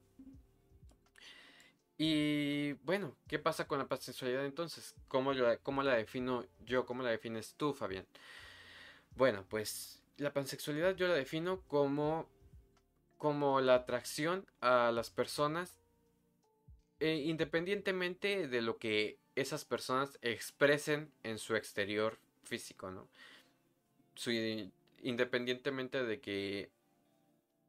Y 1.98 2.74
bueno, 2.84 3.16
¿qué 3.27 3.39
pasa 3.39 3.68
con 3.68 3.80
la 3.80 3.88
pansexualidad 3.88 4.46
entonces? 4.46 4.94
¿Cómo, 5.08 5.32
¿Cómo 5.63 5.84
la 5.84 5.96
defino 5.96 6.46
yo? 6.66 6.86
¿Cómo 6.86 7.01
la 7.01 7.10
defines 7.10 7.56
tú, 7.56 7.74
Fabián? 7.74 8.06
Bueno, 9.16 9.46
pues 9.50 10.04
la 10.18 10.34
pansexualidad 10.34 10.96
yo 10.96 11.08
la 11.08 11.16
defino 11.16 11.62
como, 11.68 12.27
como 13.18 13.62
la 13.62 13.75
atracción 13.75 14.46
a 14.62 14.92
las 14.92 15.10
personas 15.10 15.80
eh, 17.00 17.24
independientemente 17.25 18.48
de 18.48 18.62
lo 18.62 18.77
que 18.77 19.20
esas 19.38 19.65
personas 19.65 20.17
expresen 20.22 21.12
en 21.24 21.38
su 21.38 21.56
exterior 21.56 22.17
físico, 22.44 22.91
¿no? 22.91 23.08
independientemente 25.03 26.03
de 26.03 26.20
que 26.20 26.72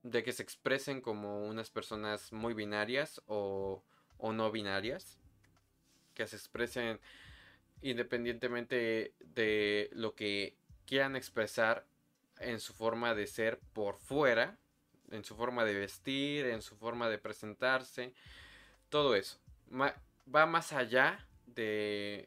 de 0.03 0.23
que 0.23 0.33
se 0.33 0.43
expresen 0.43 1.03
como 1.03 1.47
unas 1.47 1.71
personas 1.71 2.33
muy 2.33 2.55
binarias 2.55 3.21
o, 3.27 3.83
o 4.17 4.33
no 4.33 4.51
binarias, 4.51 5.19
que 6.15 6.27
se 6.27 6.37
expresen 6.37 7.01
independientemente 7.83 9.13
de 9.21 9.91
lo 9.93 10.15
que 10.15 10.57
quieran 10.87 11.17
expresar 11.17 11.87
en 12.39 12.61
su 12.61 12.73
forma 12.73 13.15
de 13.15 13.27
ser 13.27 13.59
por 13.75 13.99
fuera, 13.99 14.57
en 15.11 15.25
su 15.25 15.37
forma 15.37 15.65
de 15.65 15.75
vestir, 15.75 16.47
en 16.47 16.63
su 16.63 16.77
forma 16.77 17.11
de 17.11 17.19
presentarse, 17.19 18.15
todo 18.89 19.15
eso. 19.15 19.39
va 19.71 20.47
más 20.47 20.73
allá 20.73 21.28
de, 21.59 22.27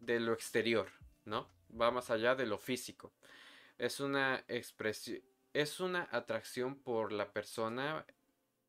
de 0.00 0.20
lo 0.20 0.32
exterior, 0.32 0.90
¿no? 1.26 1.50
Va 1.70 1.90
más 1.90 2.10
allá 2.10 2.34
de 2.34 2.46
lo 2.46 2.56
físico. 2.56 3.12
Es 3.76 4.00
una 4.00 4.42
expresión, 4.48 5.22
es 5.52 5.80
una 5.80 6.08
atracción 6.10 6.76
por 6.76 7.12
la 7.12 7.30
persona 7.32 8.06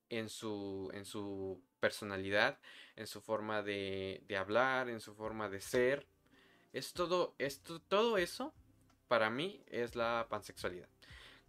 en 0.09 0.27
su, 0.27 0.91
en 0.93 1.05
su 1.05 1.63
personalidad, 1.79 2.59
en 2.97 3.07
su 3.07 3.21
forma 3.21 3.63
de, 3.63 4.21
de 4.27 4.37
hablar, 4.37 4.89
en 4.89 4.99
su 4.99 5.15
forma 5.15 5.47
de 5.49 5.61
ser. 5.61 6.05
Es 6.73 6.91
todo, 6.91 7.35
todo 7.87 8.17
eso 8.17 8.53
para 9.07 9.29
mí 9.29 9.63
es 9.67 9.95
la 9.95 10.27
pansexualidad. 10.29 10.89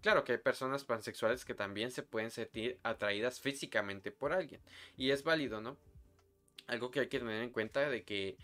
Claro 0.01 0.25
que 0.25 0.33
hay 0.33 0.39
personas 0.39 0.85
pansexuales 0.85 1.45
que 1.45 1.55
también 1.55 1.91
se 1.91 2.03
pueden 2.03 2.31
sentir 2.31 2.79
atraídas 2.85 3.41
físicamente 3.41 4.13
por 4.13 4.33
alguien. 4.33 4.63
Y 4.97 5.11
es 5.11 5.25
válido, 5.25 5.61
¿no? 5.61 5.77
Algo 6.71 6.91
que 6.91 7.01
hay 7.01 7.09
que 7.09 7.19
tener 7.19 7.43
en 7.43 7.51
cuenta 7.51 7.89
de 7.89 8.05
que 8.05 8.37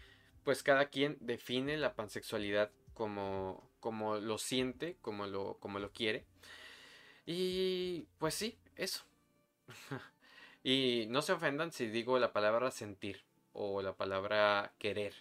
pues 0.44 0.62
cada 0.62 0.86
quien 0.86 1.16
define 1.20 1.76
la 1.76 1.94
pansexualidad 1.94 2.70
como, 2.92 3.70
como 3.80 4.16
lo 4.16 4.38
siente, 4.38 4.96
como 5.00 5.26
lo, 5.26 5.58
como 5.58 5.78
lo 5.78 5.92
quiere. 5.92 6.24
Y 7.24 8.06
pues 8.18 8.34
sí, 8.34 8.58
eso. 8.74 9.04
y 10.64 11.06
no 11.08 11.22
se 11.22 11.32
ofendan 11.32 11.72
si 11.72 11.86
digo 11.86 12.18
la 12.18 12.32
palabra 12.32 12.70
sentir 12.70 13.22
o 13.52 13.80
la 13.80 13.94
palabra 13.94 14.72
querer. 14.78 15.14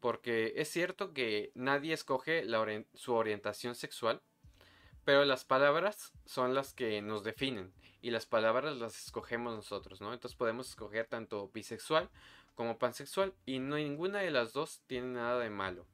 Porque 0.00 0.54
es 0.56 0.68
cierto 0.68 1.12
que 1.12 1.52
nadie 1.54 1.94
escoge 1.94 2.44
su 2.94 3.14
orientación 3.14 3.74
sexual, 3.74 4.20
pero 5.04 5.24
las 5.24 5.44
palabras 5.44 6.12
son 6.24 6.54
las 6.54 6.74
que 6.74 7.02
nos 7.02 7.24
definen 7.24 7.72
y 8.06 8.10
las 8.12 8.24
palabras 8.24 8.76
las 8.76 8.96
escogemos 9.04 9.56
nosotros, 9.56 10.00
¿no? 10.00 10.14
Entonces 10.14 10.38
podemos 10.38 10.68
escoger 10.68 11.08
tanto 11.08 11.48
bisexual 11.48 12.08
como 12.54 12.78
pansexual 12.78 13.34
y 13.44 13.58
no 13.58 13.74
ninguna 13.74 14.20
de 14.20 14.30
las 14.30 14.52
dos 14.52 14.80
tiene 14.86 15.08
nada 15.08 15.40
de 15.40 15.50
malo. 15.50 15.88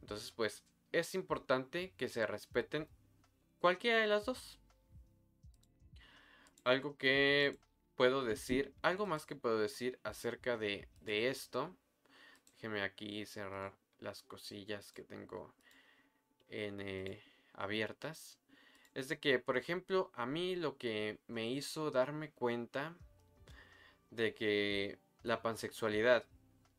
Entonces, 0.00 0.30
pues 0.30 0.62
es 0.92 1.12
importante 1.16 1.92
que 1.96 2.08
se 2.08 2.24
respeten 2.24 2.86
cualquiera 3.58 3.98
de 3.98 4.06
las 4.06 4.26
dos. 4.26 4.60
Algo 6.62 6.96
que 6.96 7.58
puedo 7.96 8.24
decir, 8.24 8.72
algo 8.80 9.06
más 9.06 9.26
que 9.26 9.34
puedo 9.34 9.58
decir 9.58 9.98
acerca 10.04 10.56
de, 10.56 10.86
esto. 11.04 11.74
Déjeme 12.54 12.82
aquí 12.82 13.26
cerrar 13.26 13.74
las 13.98 14.22
cosillas 14.22 14.92
que 14.92 15.02
tengo 15.02 15.52
en, 16.48 16.80
eh, 16.80 17.20
abiertas 17.54 18.39
es 19.00 19.08
de 19.08 19.18
que, 19.18 19.38
por 19.38 19.56
ejemplo, 19.56 20.10
a 20.14 20.26
mí 20.26 20.54
lo 20.54 20.76
que 20.76 21.18
me 21.26 21.50
hizo 21.50 21.90
darme 21.90 22.30
cuenta 22.30 22.96
de 24.10 24.34
que 24.34 24.98
la 25.22 25.42
pansexualidad 25.42 26.24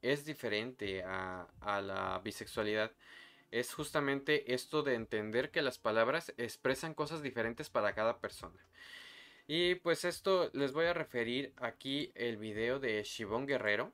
es 0.01 0.25
diferente 0.25 1.03
a, 1.03 1.47
la 1.61 2.21
bisexualidad 2.23 2.91
es 3.51 3.73
justamente 3.73 4.53
esto 4.53 4.81
de 4.81 4.95
entender 4.95 5.51
que 5.51 5.61
las 5.61 5.77
palabras 5.77 6.33
expresan 6.37 6.93
cosas 6.93 7.21
diferentes 7.21 7.69
para 7.69 7.93
cada 7.93 8.19
persona. 8.19 8.65
Y 9.47 9.75
pues 9.75 10.05
esto 10.05 10.49
les 10.53 10.71
voy 10.71 10.85
a 10.85 10.93
referir 10.93 11.53
aquí 11.57 12.11
el 12.15 12.37
video 12.37 12.79
de 12.79 13.03
Shibón 13.03 13.45
Guerrero. 13.45 13.91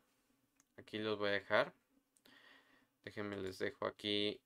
Aquí 0.78 1.00
los 1.00 1.18
voy 1.18 1.30
a 1.30 1.32
dejar. 1.32 1.74
Déjenme 3.04 3.38
les 3.38 3.58
dejo 3.58 3.88
aquí 3.88 4.40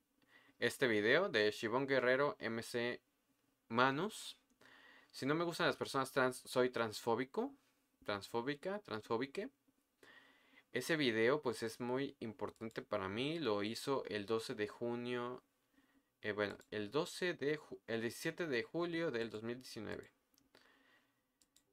este 0.58 0.86
video 0.86 1.28
de 1.28 1.50
Shibón 1.50 1.86
Guerrero 1.86 2.36
MC 2.40 3.00
Manus. 3.72 4.36
Si 5.10 5.26
no 5.26 5.34
me 5.34 5.44
gustan 5.44 5.66
las 5.66 5.76
personas 5.76 6.12
trans, 6.12 6.36
soy 6.36 6.70
transfóbico. 6.70 7.52
Transfóbica, 8.04 8.78
transfóbique. 8.80 9.48
Ese 10.72 10.96
video 10.96 11.40
pues 11.40 11.62
es 11.62 11.80
muy 11.80 12.16
importante 12.20 12.82
para 12.82 13.08
mí. 13.08 13.38
Lo 13.38 13.62
hizo 13.62 14.04
el 14.06 14.26
12 14.26 14.54
de 14.54 14.68
junio. 14.68 15.42
Eh, 16.20 16.32
bueno, 16.32 16.56
el 16.70 16.90
12 16.90 17.34
de 17.34 17.58
el 17.86 18.00
17 18.02 18.46
de 18.46 18.62
julio 18.62 19.10
del 19.10 19.30
2019. 19.30 20.10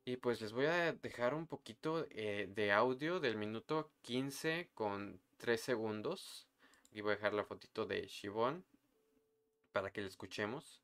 Y 0.05 0.17
pues 0.17 0.41
les 0.41 0.53
voy 0.53 0.65
a 0.65 0.93
dejar 0.93 1.33
un 1.33 1.47
poquito 1.47 2.07
eh, 2.09 2.49
de 2.49 2.71
audio 2.71 3.19
del 3.19 3.35
minuto 3.35 3.91
15 4.01 4.69
con 4.73 5.19
3 5.37 5.59
segundos. 5.59 6.47
Y 6.91 7.01
voy 7.01 7.11
a 7.11 7.15
dejar 7.15 7.33
la 7.33 7.43
fotito 7.43 7.85
de 7.85 8.07
Shibon 8.07 8.63
para 9.71 9.91
que 9.91 10.01
la 10.01 10.07
escuchemos. 10.07 10.81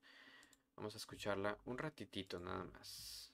Vamos 0.75 0.93
a 0.95 0.97
escucharla 0.97 1.57
un 1.65 1.77
ratitito 1.77 2.39
nada 2.39 2.63
más. 2.65 3.31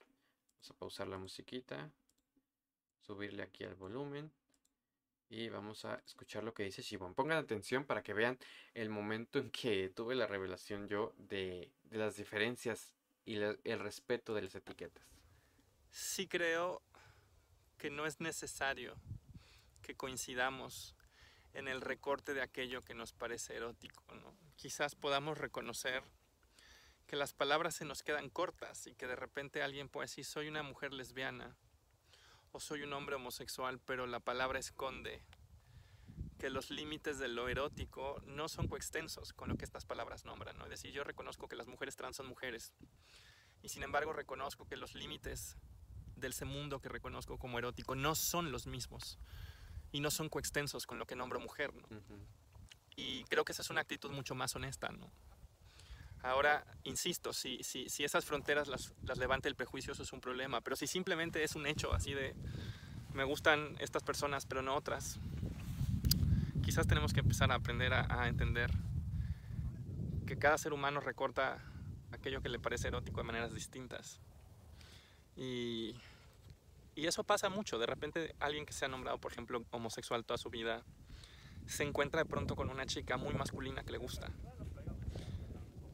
Vamos 0.54 0.72
a 0.72 0.74
pausar 0.76 1.08
la 1.08 1.18
musiquita. 1.18 1.92
Subirle 3.00 3.44
aquí 3.44 3.64
al 3.64 3.76
volumen. 3.76 4.32
Y 5.30 5.50
vamos 5.50 5.86
a 5.86 5.96
escuchar 6.06 6.44
lo 6.44 6.54
que 6.54 6.64
dice 6.64 6.82
Shibon. 6.82 7.16
Pongan 7.16 7.38
atención 7.38 7.86
para 7.86 8.04
que 8.04 8.14
vean 8.14 8.38
el 8.74 8.90
momento 8.90 9.40
en 9.40 9.50
que 9.50 9.90
tuve 9.90 10.14
la 10.14 10.28
revelación 10.28 10.88
yo 10.88 11.14
de, 11.18 11.72
de 11.84 11.98
las 11.98 12.18
diferencias 12.18 12.94
y 13.24 13.36
el 13.36 13.80
respeto 13.80 14.34
de 14.34 14.42
las 14.42 14.56
etiquetas 14.56 15.12
sí 15.92 16.28
creo 16.28 16.82
que 17.78 17.90
no 17.90 18.06
es 18.06 18.20
necesario 18.22 18.96
que 19.82 19.96
coincidamos 19.96 20.96
en 21.54 21.68
el 21.68 21.82
recorte 21.82 22.34
de 22.34 22.42
aquello 22.42 22.82
que 22.82 22.94
nos 22.94 23.12
parece 23.12 23.56
erótico. 23.56 24.04
Quizás 24.56 24.96
podamos 24.96 25.38
reconocer 25.38 26.04
que 27.12 27.18
las 27.18 27.34
palabras 27.34 27.76
se 27.76 27.84
nos 27.84 28.04
quedan 28.04 28.30
cortas 28.30 28.88
y 28.88 28.96
que 28.96 29.06
de 29.06 29.18
repente 29.18 29.62
alguien 29.62 29.90
puede 29.90 30.06
decir 30.06 30.24
soy 30.24 30.48
una 30.48 30.64
mujer 30.64 30.94
lesbiana 30.94 31.58
o 32.54 32.62
soy 32.62 32.84
un 32.84 32.94
hombre 32.94 33.18
homosexual, 33.18 33.82
pero 33.86 34.08
la 34.08 34.22
palabra 34.22 34.60
esconde 34.60 35.22
que 36.40 36.50
los 36.50 36.70
límites 36.70 37.20
de 37.20 37.28
lo 37.28 37.50
erótico 37.50 38.22
no 38.28 38.48
son 38.48 38.70
coextensos 38.70 39.34
con 39.34 39.50
lo 39.50 39.58
que 39.58 39.66
estas 39.66 39.84
palabras 39.84 40.24
nombran. 40.24 40.58
¿no? 40.58 40.64
Es 40.64 40.70
decir, 40.70 40.94
yo 40.94 41.04
reconozco 41.04 41.50
que 41.50 41.58
las 41.58 41.68
mujeres 41.68 41.98
trans 41.98 42.16
son 42.16 42.28
mujeres 42.28 42.74
y 43.62 43.68
sin 43.68 43.84
embargo 43.84 44.14
reconozco 44.14 44.66
que 44.66 44.78
los 44.78 44.96
límites 44.96 45.58
de 46.16 46.30
ese 46.30 46.46
mundo 46.46 46.80
que 46.80 46.88
reconozco 46.88 47.38
como 47.38 47.60
erótico 47.60 47.94
no 47.94 48.16
son 48.16 48.54
los 48.54 48.68
mismos 48.68 49.20
y 49.92 50.00
no 50.00 50.12
son 50.12 50.30
coextensos 50.30 50.88
con 50.88 50.98
lo 50.98 51.06
que 51.06 51.18
nombro 51.18 51.42
mujer. 51.42 51.74
Y 52.96 53.26
creo 53.26 53.44
que 53.44 53.52
esa 53.52 53.64
es 53.64 53.70
una 53.70 53.82
actitud 53.82 54.12
mucho 54.12 54.34
más 54.34 54.56
honesta. 54.56 54.94
¿no? 54.94 55.12
Ahora, 56.24 56.66
insisto, 56.84 57.34
si, 57.34 57.64
si, 57.64 57.90
si 57.90 58.04
esas 58.04 58.26
fronteras 58.26 58.68
las, 58.68 58.94
las 59.04 59.18
levanta 59.18 59.50
el 59.50 59.56
prejuicio, 59.56 59.94
eso 59.94 60.04
es 60.04 60.14
un 60.14 60.22
problema. 60.22 60.62
Pero 60.62 60.76
si 60.76 60.88
simplemente 60.88 61.44
es 61.44 61.56
un 61.56 61.66
hecho 61.66 61.94
así 61.94 62.14
de 62.14 62.36
me 63.14 63.24
gustan 63.24 63.76
estas 63.80 64.04
personas, 64.04 64.46
pero 64.46 64.62
no 64.62 64.76
otras, 64.76 65.20
quizás 66.64 66.88
tenemos 66.88 67.14
que 67.14 67.20
empezar 67.20 67.52
a 67.52 67.56
aprender 67.56 67.94
a, 67.94 68.28
entender 68.28 68.72
que 70.26 70.38
cada 70.38 70.58
ser 70.58 70.72
humano 70.72 71.02
recorta 71.02 71.60
aquello 72.12 72.42
que 72.42 72.50
le 72.50 72.60
parece 72.60 72.88
erótico 72.88 73.20
de 73.20 73.24
maneras 73.24 73.54
distintas. 73.54 74.20
Y 75.36 75.96
y 76.96 77.08
eso 77.08 77.24
pasa 77.24 77.50
mucho. 77.50 77.80
De 77.80 77.86
repente 77.86 78.36
alguien 78.40 78.66
que 78.66 78.74
se 78.74 78.86
ha 78.86 78.88
nombrado, 78.88 79.18
por 79.18 79.32
ejemplo, 79.32 79.64
homosexual 79.72 80.26
toda 80.26 80.38
su 80.38 80.50
vida, 80.50 80.84
se 81.66 81.84
encuentra 81.84 82.22
de 82.24 82.30
pronto 82.30 82.56
con 82.56 82.70
una 82.70 82.86
chica 82.86 83.18
muy 83.18 83.34
masculina 83.34 83.84
que 83.84 83.92
le 83.92 83.98
gusta. 83.98 84.30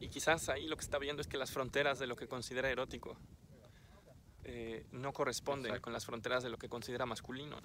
Y 0.00 0.08
quizás 0.08 0.48
ahí 0.48 0.66
lo 0.66 0.76
que 0.76 0.82
está 0.82 0.98
viendo 0.98 1.22
es 1.22 1.28
que 1.28 1.36
las 1.36 1.50
fronteras 1.50 1.98
de 1.98 2.06
lo 2.06 2.16
que 2.16 2.28
considera 2.28 2.70
erótico 2.70 3.16
eh, 4.44 4.86
no 4.92 5.12
corresponden 5.12 5.78
con 5.80 5.92
las 5.92 6.06
fronteras 6.06 6.42
de 6.42 6.50
lo 6.50 6.56
que 6.56 6.68
considera 6.68 7.04
masculino. 7.04 7.58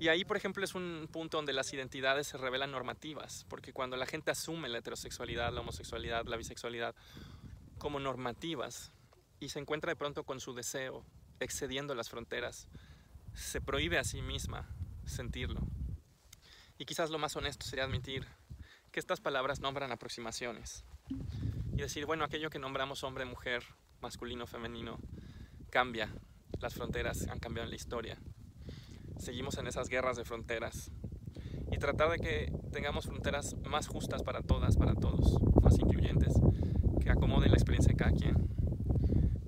Y 0.00 0.08
ahí, 0.08 0.24
por 0.24 0.36
ejemplo, 0.36 0.64
es 0.64 0.74
un 0.74 1.08
punto 1.10 1.38
donde 1.38 1.52
las 1.52 1.72
identidades 1.72 2.26
se 2.26 2.36
revelan 2.36 2.72
normativas, 2.72 3.46
porque 3.48 3.72
cuando 3.72 3.96
la 3.96 4.06
gente 4.06 4.32
asume 4.32 4.68
la 4.68 4.78
heterosexualidad, 4.78 5.52
la 5.52 5.60
homosexualidad, 5.60 6.26
la 6.26 6.36
bisexualidad 6.36 6.94
como 7.78 8.00
normativas 8.00 8.92
y 9.40 9.48
se 9.50 9.60
encuentra 9.60 9.90
de 9.90 9.96
pronto 9.96 10.24
con 10.24 10.40
su 10.40 10.52
deseo 10.52 11.06
excediendo 11.38 11.94
las 11.94 12.10
fronteras, 12.10 12.68
se 13.34 13.60
prohíbe 13.60 13.98
a 13.98 14.04
sí 14.04 14.20
misma 14.20 14.68
sentirlo. 15.06 15.60
Y 16.76 16.86
quizás 16.86 17.10
lo 17.10 17.18
más 17.18 17.36
honesto 17.36 17.64
sería 17.64 17.84
admitir 17.84 18.26
que 18.94 19.00
estas 19.00 19.20
palabras 19.20 19.58
nombran 19.58 19.90
aproximaciones. 19.90 20.84
Y 21.72 21.78
decir, 21.78 22.06
bueno, 22.06 22.24
aquello 22.24 22.48
que 22.48 22.60
nombramos 22.60 23.02
hombre, 23.02 23.24
mujer, 23.24 23.64
masculino, 24.00 24.46
femenino, 24.46 25.00
cambia. 25.68 26.14
Las 26.60 26.74
fronteras 26.74 27.26
han 27.26 27.40
cambiado 27.40 27.64
en 27.64 27.70
la 27.70 27.76
historia. 27.76 28.16
Seguimos 29.18 29.58
en 29.58 29.66
esas 29.66 29.88
guerras 29.88 30.16
de 30.16 30.24
fronteras. 30.24 30.92
Y 31.72 31.78
tratar 31.78 32.08
de 32.08 32.20
que 32.20 32.52
tengamos 32.70 33.06
fronteras 33.06 33.56
más 33.64 33.88
justas 33.88 34.22
para 34.22 34.42
todas, 34.42 34.76
para 34.76 34.94
todos, 34.94 35.42
más 35.60 35.76
incluyentes, 35.80 36.32
que 37.02 37.10
acomoden 37.10 37.50
la 37.50 37.56
experiencia 37.56 37.90
de 37.90 37.96
cada 37.96 38.12
quien 38.12 38.48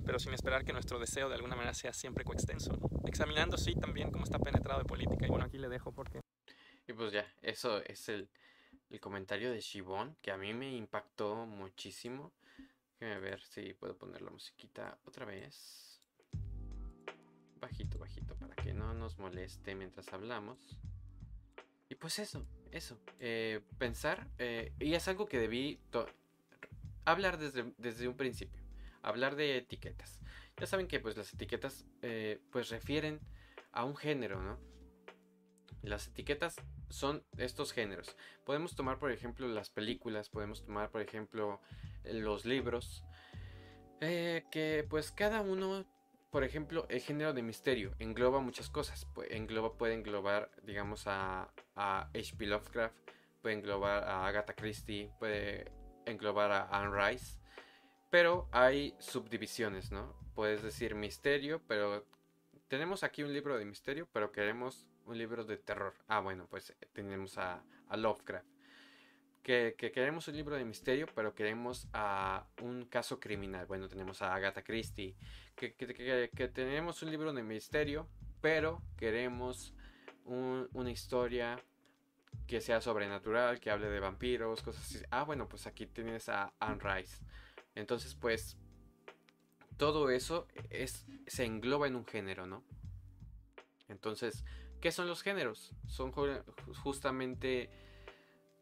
pero 0.05 0.19
sin 0.19 0.33
esperar 0.33 0.63
que 0.63 0.71
nuestro 0.71 0.99
deseo 0.99 1.27
de 1.27 1.35
alguna 1.35 1.57
manera 1.57 1.73
sea 1.73 1.91
siempre 1.91 2.23
coextenso. 2.23 2.79
Examinando, 3.05 3.57
sí, 3.57 3.75
también 3.75 4.09
cómo 4.09 4.23
está 4.23 4.39
penetrado 4.39 4.79
de 4.79 4.85
política. 4.85 5.25
Y 5.25 5.29
bueno, 5.29 5.43
aquí 5.43 5.57
le 5.57 5.67
dejo 5.67 5.91
porque... 5.91 6.21
Y 6.87 6.93
pues 6.93 7.11
ya, 7.11 7.25
eso 7.41 7.83
es 7.83 8.07
el, 8.07 8.29
el 8.89 8.99
comentario 8.99 9.51
de 9.51 9.59
Shibon, 9.59 10.15
que 10.21 10.31
a 10.31 10.37
mí 10.37 10.53
me 10.53 10.75
impactó 10.75 11.45
muchísimo. 11.45 12.33
Déjame 12.99 13.19
ver 13.19 13.41
si 13.41 13.73
puedo 13.73 13.97
poner 13.97 14.21
la 14.21 14.31
musiquita 14.31 14.97
otra 15.05 15.25
vez. 15.25 16.01
Bajito, 17.59 17.97
bajito, 17.97 18.35
para 18.35 18.55
que 18.55 18.73
no 18.73 18.93
nos 18.93 19.17
moleste 19.17 19.75
mientras 19.75 20.11
hablamos. 20.13 20.79
Y 21.89 21.95
pues 21.95 22.19
eso, 22.19 22.45
eso. 22.71 22.99
Eh, 23.19 23.61
pensar, 23.77 24.27
eh, 24.37 24.73
y 24.79 24.93
es 24.93 25.07
algo 25.07 25.27
que 25.27 25.39
debí 25.39 25.79
hablar 27.05 27.37
desde, 27.37 27.73
desde 27.77 28.07
un 28.07 28.15
principio 28.15 28.67
hablar 29.07 29.35
de 29.35 29.57
etiquetas. 29.57 30.19
Ya 30.57 30.67
saben 30.67 30.87
que 30.87 30.99
pues 30.99 31.17
las 31.17 31.33
etiquetas 31.33 31.85
eh, 32.01 32.41
pues 32.51 32.69
refieren 32.69 33.19
a 33.71 33.85
un 33.85 33.95
género, 33.95 34.41
¿no? 34.41 34.59
Las 35.81 36.07
etiquetas 36.07 36.55
son 36.89 37.23
estos 37.37 37.73
géneros. 37.73 38.15
Podemos 38.45 38.75
tomar 38.75 38.99
por 38.99 39.11
ejemplo 39.11 39.47
las 39.47 39.69
películas, 39.69 40.29
podemos 40.29 40.65
tomar 40.65 40.89
por 40.89 41.01
ejemplo 41.01 41.61
los 42.03 42.45
libros, 42.45 43.03
eh, 43.99 44.45
que 44.51 44.85
pues 44.89 45.11
cada 45.11 45.41
uno, 45.41 45.85
por 46.29 46.43
ejemplo, 46.43 46.85
el 46.89 47.01
género 47.01 47.33
de 47.33 47.41
misterio 47.41 47.95
engloba 47.99 48.39
muchas 48.39 48.69
cosas. 48.69 49.07
Engloba, 49.29 49.73
puede 49.73 49.95
englobar, 49.95 50.51
digamos, 50.63 51.07
a, 51.07 51.51
a 51.75 52.01
H.P. 52.13 52.45
Lovecraft, 52.45 52.95
puede 53.41 53.55
englobar 53.55 54.03
a 54.03 54.27
Agatha 54.27 54.53
Christie, 54.53 55.11
puede 55.19 55.71
englobar 56.05 56.51
a 56.51 56.67
Anne 56.69 56.91
Rice. 56.95 57.39
Pero 58.09 58.47
hay 58.51 58.95
subdivisiones, 58.99 59.91
¿no? 59.91 60.15
Puedes 60.35 60.61
decir 60.63 60.95
misterio, 60.95 61.61
pero 61.67 62.05
tenemos 62.67 63.03
aquí 63.03 63.23
un 63.23 63.33
libro 63.33 63.57
de 63.57 63.65
misterio, 63.65 64.07
pero 64.13 64.31
queremos 64.31 64.87
un 65.07 65.17
libro 65.17 65.43
de 65.43 65.57
terror. 65.57 65.95
Ah, 66.07 66.19
bueno, 66.19 66.47
pues 66.49 66.69
eh, 66.69 66.87
tenemos 66.93 67.37
a, 67.37 67.63
Lovecraft. 67.95 68.47
Que, 69.41 69.75
queremos 69.77 70.27
un 70.27 70.35
libro 70.35 70.55
de 70.55 70.65
misterio, 70.65 71.07
pero 71.15 71.33
queremos 71.33 71.87
a 71.93 72.45
un 72.61 72.85
caso 72.85 73.19
criminal. 73.19 73.65
Bueno, 73.65 73.87
tenemos 73.87 74.21
a 74.21 74.35
Agatha 74.35 74.61
Christie. 74.61 75.15
Que, 75.55 75.73
que 75.73 76.47
tenemos 76.49 77.01
un 77.01 77.11
libro 77.11 77.31
de 77.31 77.43
misterio, 77.43 78.09
pero 78.41 78.83
queremos 78.97 79.73
una 80.25 80.91
historia 80.91 81.63
que 82.45 82.59
sea 82.59 82.81
sobrenatural, 82.81 83.59
que 83.59 83.71
hable 83.71 83.89
de 83.89 83.99
vampiros, 83.99 84.61
cosas 84.61 84.83
así. 84.83 85.05
Ah, 85.09 85.23
bueno, 85.23 85.47
pues 85.47 85.65
aquí 85.65 85.85
tienes 85.85 86.27
a 86.27 86.53
Anne 86.59 86.79
Rice. 86.81 87.23
Entonces, 87.75 88.15
pues, 88.15 88.57
todo 89.77 90.09
eso 90.09 90.47
es, 90.69 91.05
se 91.27 91.45
engloba 91.45 91.87
en 91.87 91.95
un 91.95 92.05
género, 92.05 92.47
¿no? 92.47 92.63
Entonces, 93.87 94.43
¿qué 94.81 94.91
son 94.91 95.07
los 95.07 95.21
géneros? 95.21 95.73
Son 95.87 96.11
justamente... 96.83 97.69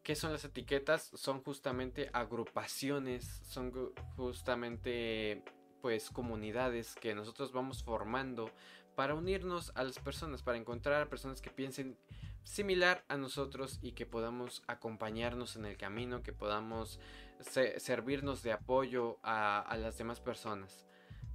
¿Qué 0.02 0.14
son 0.14 0.30
las 0.30 0.44
etiquetas? 0.44 1.10
Son 1.14 1.42
justamente 1.42 2.10
agrupaciones, 2.12 3.42
son 3.44 3.72
justamente 4.16 5.42
pues 5.82 6.10
comunidades 6.10 6.94
que 6.94 7.14
nosotros 7.14 7.52
vamos 7.52 7.82
formando 7.82 8.50
para 8.94 9.14
unirnos 9.14 9.72
a 9.74 9.82
las 9.82 9.98
personas, 9.98 10.42
para 10.42 10.58
encontrar 10.58 11.02
a 11.02 11.08
personas 11.08 11.40
que 11.40 11.50
piensen 11.50 11.98
similar 12.46 13.04
a 13.08 13.16
nosotros 13.16 13.78
y 13.82 13.92
que 13.92 14.06
podamos 14.06 14.62
acompañarnos 14.68 15.56
en 15.56 15.66
el 15.66 15.76
camino, 15.76 16.22
que 16.22 16.32
podamos 16.32 17.00
servirnos 17.40 18.42
de 18.42 18.52
apoyo 18.52 19.18
a, 19.22 19.76
las 19.78 19.98
demás 19.98 20.20
personas, 20.20 20.86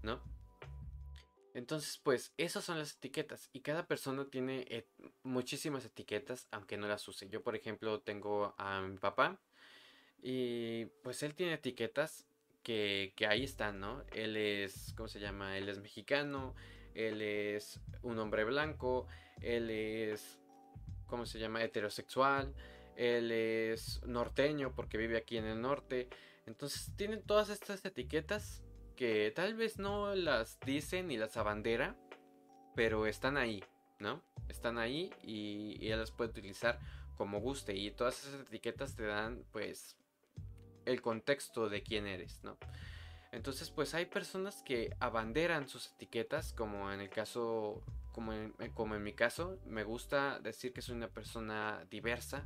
¿no? 0.01 0.21
Entonces, 1.53 1.99
pues, 2.01 2.33
esas 2.37 2.63
son 2.63 2.79
las 2.79 2.95
etiquetas 2.95 3.49
y 3.53 3.61
cada 3.61 3.87
persona 3.87 4.25
tiene 4.29 4.85
muchísimas 5.23 5.85
etiquetas, 5.85 6.47
aunque 6.51 6.77
no 6.77 6.87
las 6.87 7.07
use. 7.07 7.29
Yo, 7.29 7.43
por 7.43 7.55
ejemplo, 7.55 7.99
tengo 8.01 8.55
a 8.57 8.81
mi 8.81 8.97
papá 8.97 9.39
y 10.21 10.85
pues 11.03 11.23
él 11.23 11.33
tiene 11.35 11.53
etiquetas 11.53 12.27
que, 12.63 13.13
que 13.15 13.27
ahí 13.27 13.43
están, 13.43 13.79
¿no? 13.79 14.03
Él 14.13 14.37
es, 14.37 14.93
¿cómo 14.95 15.09
se 15.09 15.19
llama? 15.19 15.57
Él 15.57 15.67
es 15.67 15.79
mexicano, 15.79 16.55
él 16.93 17.21
es 17.21 17.79
un 18.01 18.19
hombre 18.19 18.43
blanco, 18.43 19.07
él 19.41 19.69
es, 19.69 20.39
¿cómo 21.07 21.25
se 21.25 21.39
llama? 21.39 21.63
Heterosexual, 21.63 22.53
él 22.95 23.31
es 23.31 24.01
norteño 24.03 24.73
porque 24.75 24.97
vive 24.97 25.17
aquí 25.17 25.37
en 25.37 25.45
el 25.45 25.59
norte. 25.59 26.07
Entonces 26.45 26.91
tienen 26.95 27.23
todas 27.23 27.49
estas 27.49 27.83
etiquetas 27.83 28.63
que 28.95 29.31
tal 29.35 29.55
vez 29.55 29.79
no 29.79 30.15
las 30.15 30.59
dicen 30.61 31.07
ni 31.07 31.17
las 31.17 31.37
abandera, 31.37 31.95
pero 32.75 33.05
están 33.05 33.37
ahí, 33.37 33.63
¿no? 33.99 34.21
Están 34.47 34.77
ahí 34.77 35.11
y, 35.23 35.77
y 35.79 35.91
él 35.91 35.99
las 35.99 36.11
puede 36.11 36.31
utilizar 36.31 36.79
como 37.15 37.39
guste 37.39 37.75
y 37.75 37.91
todas 37.91 38.25
esas 38.25 38.41
etiquetas 38.41 38.95
te 38.95 39.05
dan 39.05 39.45
pues 39.51 39.97
el 40.85 41.01
contexto 41.01 41.69
de 41.69 41.83
quién 41.83 42.07
eres, 42.07 42.43
¿no? 42.43 42.57
Entonces, 43.31 43.69
pues 43.69 43.93
hay 43.93 44.07
personas 44.07 44.61
que 44.61 44.95
abanderan 44.99 45.69
sus 45.69 45.91
etiquetas, 45.93 46.51
como 46.53 46.91
en 46.91 46.99
el 46.99 47.09
caso, 47.09 47.81
como 48.11 48.33
en, 48.33 48.53
eh, 48.59 48.71
como 48.73 48.95
en 48.95 49.03
mi 49.03 49.13
caso, 49.13 49.57
me 49.65 49.83
gusta 49.83 50.39
decir 50.39 50.73
que 50.73 50.81
soy 50.81 50.95
una 50.95 51.07
persona 51.07 51.85
diversa, 51.89 52.45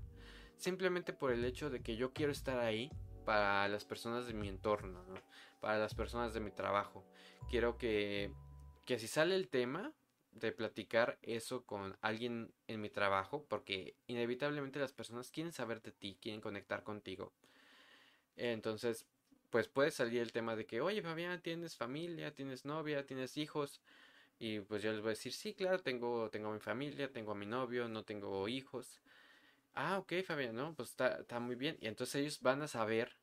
simplemente 0.58 1.12
por 1.12 1.32
el 1.32 1.44
hecho 1.44 1.70
de 1.70 1.82
que 1.82 1.96
yo 1.96 2.14
quiero 2.14 2.32
estar 2.32 2.60
ahí 2.60 2.92
para 3.26 3.68
las 3.68 3.84
personas 3.84 4.28
de 4.28 4.34
mi 4.34 4.48
entorno, 4.48 5.04
para 5.60 5.78
las 5.78 5.94
personas 5.94 6.34
de 6.34 6.40
mi 6.40 6.52
trabajo. 6.52 7.04
Quiero 7.50 7.78
que, 7.78 8.32
que 8.86 9.00
si 9.00 9.08
sale 9.08 9.36
el 9.36 9.50
tema 9.50 9.94
de 10.32 10.52
platicar 10.52 11.18
eso 11.22 11.66
con 11.66 11.98
alguien 12.02 12.54
en 12.68 12.82
mi 12.82 12.90
trabajo, 12.90 13.46
porque 13.48 13.96
inevitablemente 14.08 14.80
las 14.80 14.94
personas 14.94 15.32
quieren 15.32 15.54
saber 15.54 15.82
de 15.82 15.92
ti, 15.92 16.18
quieren 16.22 16.42
conectar 16.42 16.84
contigo. 16.84 17.34
Entonces, 18.36 19.08
pues 19.50 19.68
puede 19.70 19.92
salir 19.92 20.22
el 20.22 20.34
tema 20.34 20.56
de 20.56 20.66
que, 20.66 20.82
oye 20.82 21.02
Fabián, 21.02 21.42
tienes 21.42 21.78
familia, 21.78 22.34
tienes 22.34 22.66
novia, 22.66 23.06
tienes 23.06 23.38
hijos. 23.38 23.82
Y 24.38 24.60
pues 24.60 24.84
yo 24.84 24.92
les 24.92 25.00
voy 25.00 25.10
a 25.10 25.10
decir, 25.12 25.32
sí, 25.32 25.54
claro, 25.54 25.80
tengo, 25.80 26.30
tengo 26.30 26.52
mi 26.52 26.60
familia, 26.60 27.12
tengo 27.12 27.32
a 27.32 27.36
mi 27.36 27.46
novio, 27.46 27.88
no 27.88 28.04
tengo 28.04 28.48
hijos. 28.50 29.02
Ah, 29.76 29.98
ok, 29.98 30.14
Fabián, 30.26 30.56
no, 30.56 30.74
pues 30.74 30.90
está, 30.92 31.40
muy 31.40 31.56
bien. 31.56 31.78
Y 31.82 31.88
entonces 31.88 32.16
ellos 32.16 32.42
van 32.42 32.62
a 32.62 32.68
saber 32.68 33.18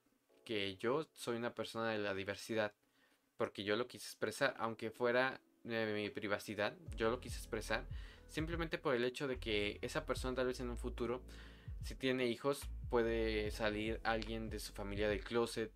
que 0.45 0.77
yo 0.77 1.09
soy 1.15 1.37
una 1.37 1.55
persona 1.55 1.91
de 1.91 1.99
la 1.99 2.15
diversidad. 2.15 2.75
Porque 3.39 3.65
yo 3.65 3.75
lo 3.77 3.89
quise 3.89 4.07
expresar, 4.07 4.55
aunque 4.59 4.91
fuera 4.91 5.41
de 5.65 5.93
mi 5.95 6.11
privacidad, 6.11 6.77
yo 6.95 7.11
lo 7.11 7.21
quise 7.21 7.39
expresar. 7.39 7.87
Simplemente 8.29 8.77
por 8.79 8.95
el 8.95 9.05
hecho 9.05 9.27
de 9.27 9.39
que 9.39 9.79
esa 9.81 10.05
persona 10.05 10.37
tal 10.37 10.47
vez 10.47 10.61
en 10.61 10.69
un 10.69 10.77
futuro, 10.77 11.23
si 11.85 11.95
tiene 11.95 12.27
hijos, 12.27 12.61
puede 12.91 13.51
salir 13.51 14.01
alguien 14.05 14.51
de 14.51 14.59
su 14.59 14.75
familia 14.75 15.09
del 15.09 15.25
closet 15.25 15.73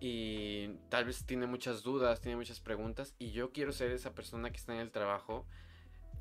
y 0.00 0.68
tal 0.90 1.06
vez 1.06 1.24
tiene 1.24 1.46
muchas 1.46 1.82
dudas, 1.82 2.20
tiene 2.20 2.36
muchas 2.36 2.60
preguntas 2.60 3.14
y 3.18 3.32
yo 3.32 3.52
quiero 3.52 3.72
ser 3.72 3.90
esa 3.90 4.14
persona 4.14 4.50
que 4.50 4.58
está 4.58 4.74
en 4.74 4.80
el 4.80 4.90
trabajo 4.90 5.46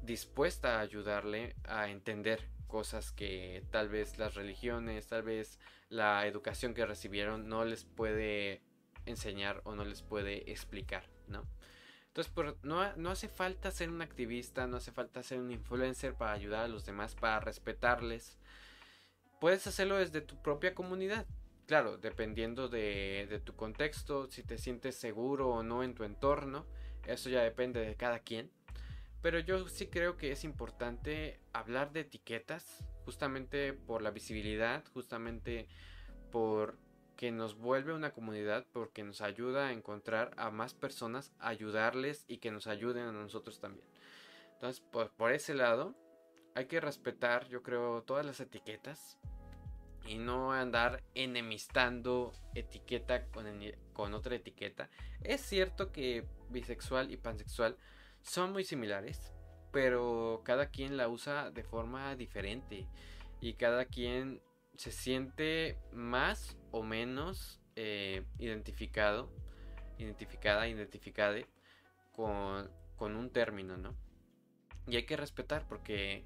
dispuesta 0.02 0.78
a 0.78 0.82
ayudarle 0.82 1.56
a 1.66 1.90
entender 1.90 2.53
cosas 2.74 3.12
que 3.12 3.64
tal 3.70 3.88
vez 3.88 4.18
las 4.18 4.34
religiones, 4.34 5.06
tal 5.06 5.22
vez 5.22 5.60
la 5.90 6.26
educación 6.26 6.74
que 6.74 6.88
recibieron 6.88 7.48
no 7.48 7.66
les 7.66 7.86
puede 7.86 8.64
enseñar 9.06 9.62
o 9.64 9.76
no 9.76 9.86
les 9.86 10.02
puede 10.02 10.52
explicar, 10.52 11.08
¿no? 11.28 11.46
Entonces, 12.08 12.34
no, 12.64 12.92
no 12.96 13.12
hace 13.12 13.30
falta 13.30 13.70
ser 13.70 13.92
un 13.92 14.02
activista, 14.02 14.66
no 14.66 14.78
hace 14.78 14.92
falta 14.92 15.22
ser 15.22 15.38
un 15.40 15.52
influencer 15.52 16.16
para 16.16 16.32
ayudar 16.32 16.64
a 16.64 16.68
los 16.68 16.84
demás, 16.84 17.14
para 17.14 17.40
respetarles, 17.40 18.40
puedes 19.40 19.68
hacerlo 19.68 19.98
desde 19.98 20.22
tu 20.22 20.42
propia 20.42 20.74
comunidad. 20.74 21.28
Claro, 21.68 21.98
dependiendo 22.00 22.70
de, 22.70 23.40
tu 23.46 23.56
contexto, 23.56 24.26
si 24.32 24.42
te 24.42 24.58
sientes 24.58 24.96
seguro 24.96 25.50
o 25.50 25.62
no 25.62 25.84
en 25.84 25.94
tu 25.94 26.06
entorno, 26.06 26.66
eso 27.06 27.30
ya 27.30 27.44
depende 27.44 27.82
de 27.82 27.96
cada 27.96 28.18
quien. 28.18 28.50
Pero 29.24 29.40
yo 29.40 29.70
sí 29.70 29.88
creo 29.88 30.18
que 30.18 30.34
es 30.34 30.44
importante 30.44 31.40
hablar 31.54 31.94
de 31.94 32.02
etiquetas, 32.02 32.84
justamente 33.06 33.72
por 33.72 34.02
la 34.02 34.12
visibilidad, 34.12 34.84
justamente 34.94 35.70
por 36.30 36.78
que 37.16 37.32
nos 37.32 37.56
vuelve 37.56 37.94
una 37.94 38.12
comunidad, 38.12 38.66
porque 38.74 39.02
nos 39.02 39.22
ayuda 39.22 39.68
a 39.68 39.72
encontrar 39.72 40.32
a 40.36 40.52
más 40.52 40.74
personas, 40.74 41.32
ayudarles 41.40 42.26
y 42.28 42.40
que 42.40 42.52
nos 42.52 42.68
ayuden 42.68 43.06
a 43.06 43.12
nosotros 43.14 43.62
también. 43.62 43.88
Entonces, 44.56 44.84
por 44.92 45.32
ese 45.32 45.54
lado, 45.54 45.96
hay 46.54 46.66
que 46.66 46.82
respetar, 46.82 47.48
yo 47.48 47.64
creo, 47.64 48.04
todas 48.04 48.26
las 48.26 48.42
etiquetas, 48.42 49.18
y 50.06 50.18
no 50.18 50.52
andar 50.52 51.02
enemistando 51.16 52.34
etiqueta 52.56 53.28
con, 53.28 53.46
con, 53.94 54.14
otra 54.14 54.36
etiqueta. 54.36 54.90
Es 55.22 55.40
cierto 55.40 55.94
que 55.94 56.26
bisexual 56.50 57.10
y 57.12 57.16
pansexual 57.16 57.78
son 58.24 58.52
muy 58.52 58.64
similares, 58.64 59.34
pero 59.72 60.42
cada 60.44 60.68
quien 60.68 60.98
la 60.98 61.08
usa 61.08 61.52
de 61.52 61.64
forma 61.64 62.16
diferente 62.16 62.88
y 63.42 63.54
cada 63.54 63.86
quien 63.86 64.42
se 64.76 64.92
siente 64.92 65.78
más 65.92 66.58
o 66.72 66.84
menos 66.84 67.62
eh, 67.76 68.24
identificado, 68.40 69.32
identificada, 69.98 70.68
identificada 70.68 71.38
con, 72.12 72.70
con 72.96 73.16
un 73.16 73.30
término, 73.30 73.78
¿no? 73.78 73.96
Y 74.88 74.96
hay 74.96 75.06
que 75.06 75.18
respetar 75.18 75.68
porque 75.68 76.26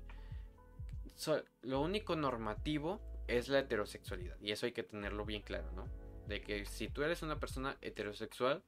lo 1.61 1.81
único 1.81 2.15
normativo 2.15 3.01
es 3.27 3.49
la 3.49 3.59
heterosexualidad. 3.59 4.37
Y 4.39 4.51
eso 4.51 4.65
hay 4.65 4.71
que 4.71 4.83
tenerlo 4.83 5.25
bien 5.25 5.41
claro, 5.41 5.71
¿no? 5.71 5.87
De 6.27 6.41
que 6.41 6.65
si 6.65 6.87
tú 6.87 7.03
eres 7.03 7.21
una 7.21 7.39
persona 7.39 7.77
heterosexual, 7.81 8.63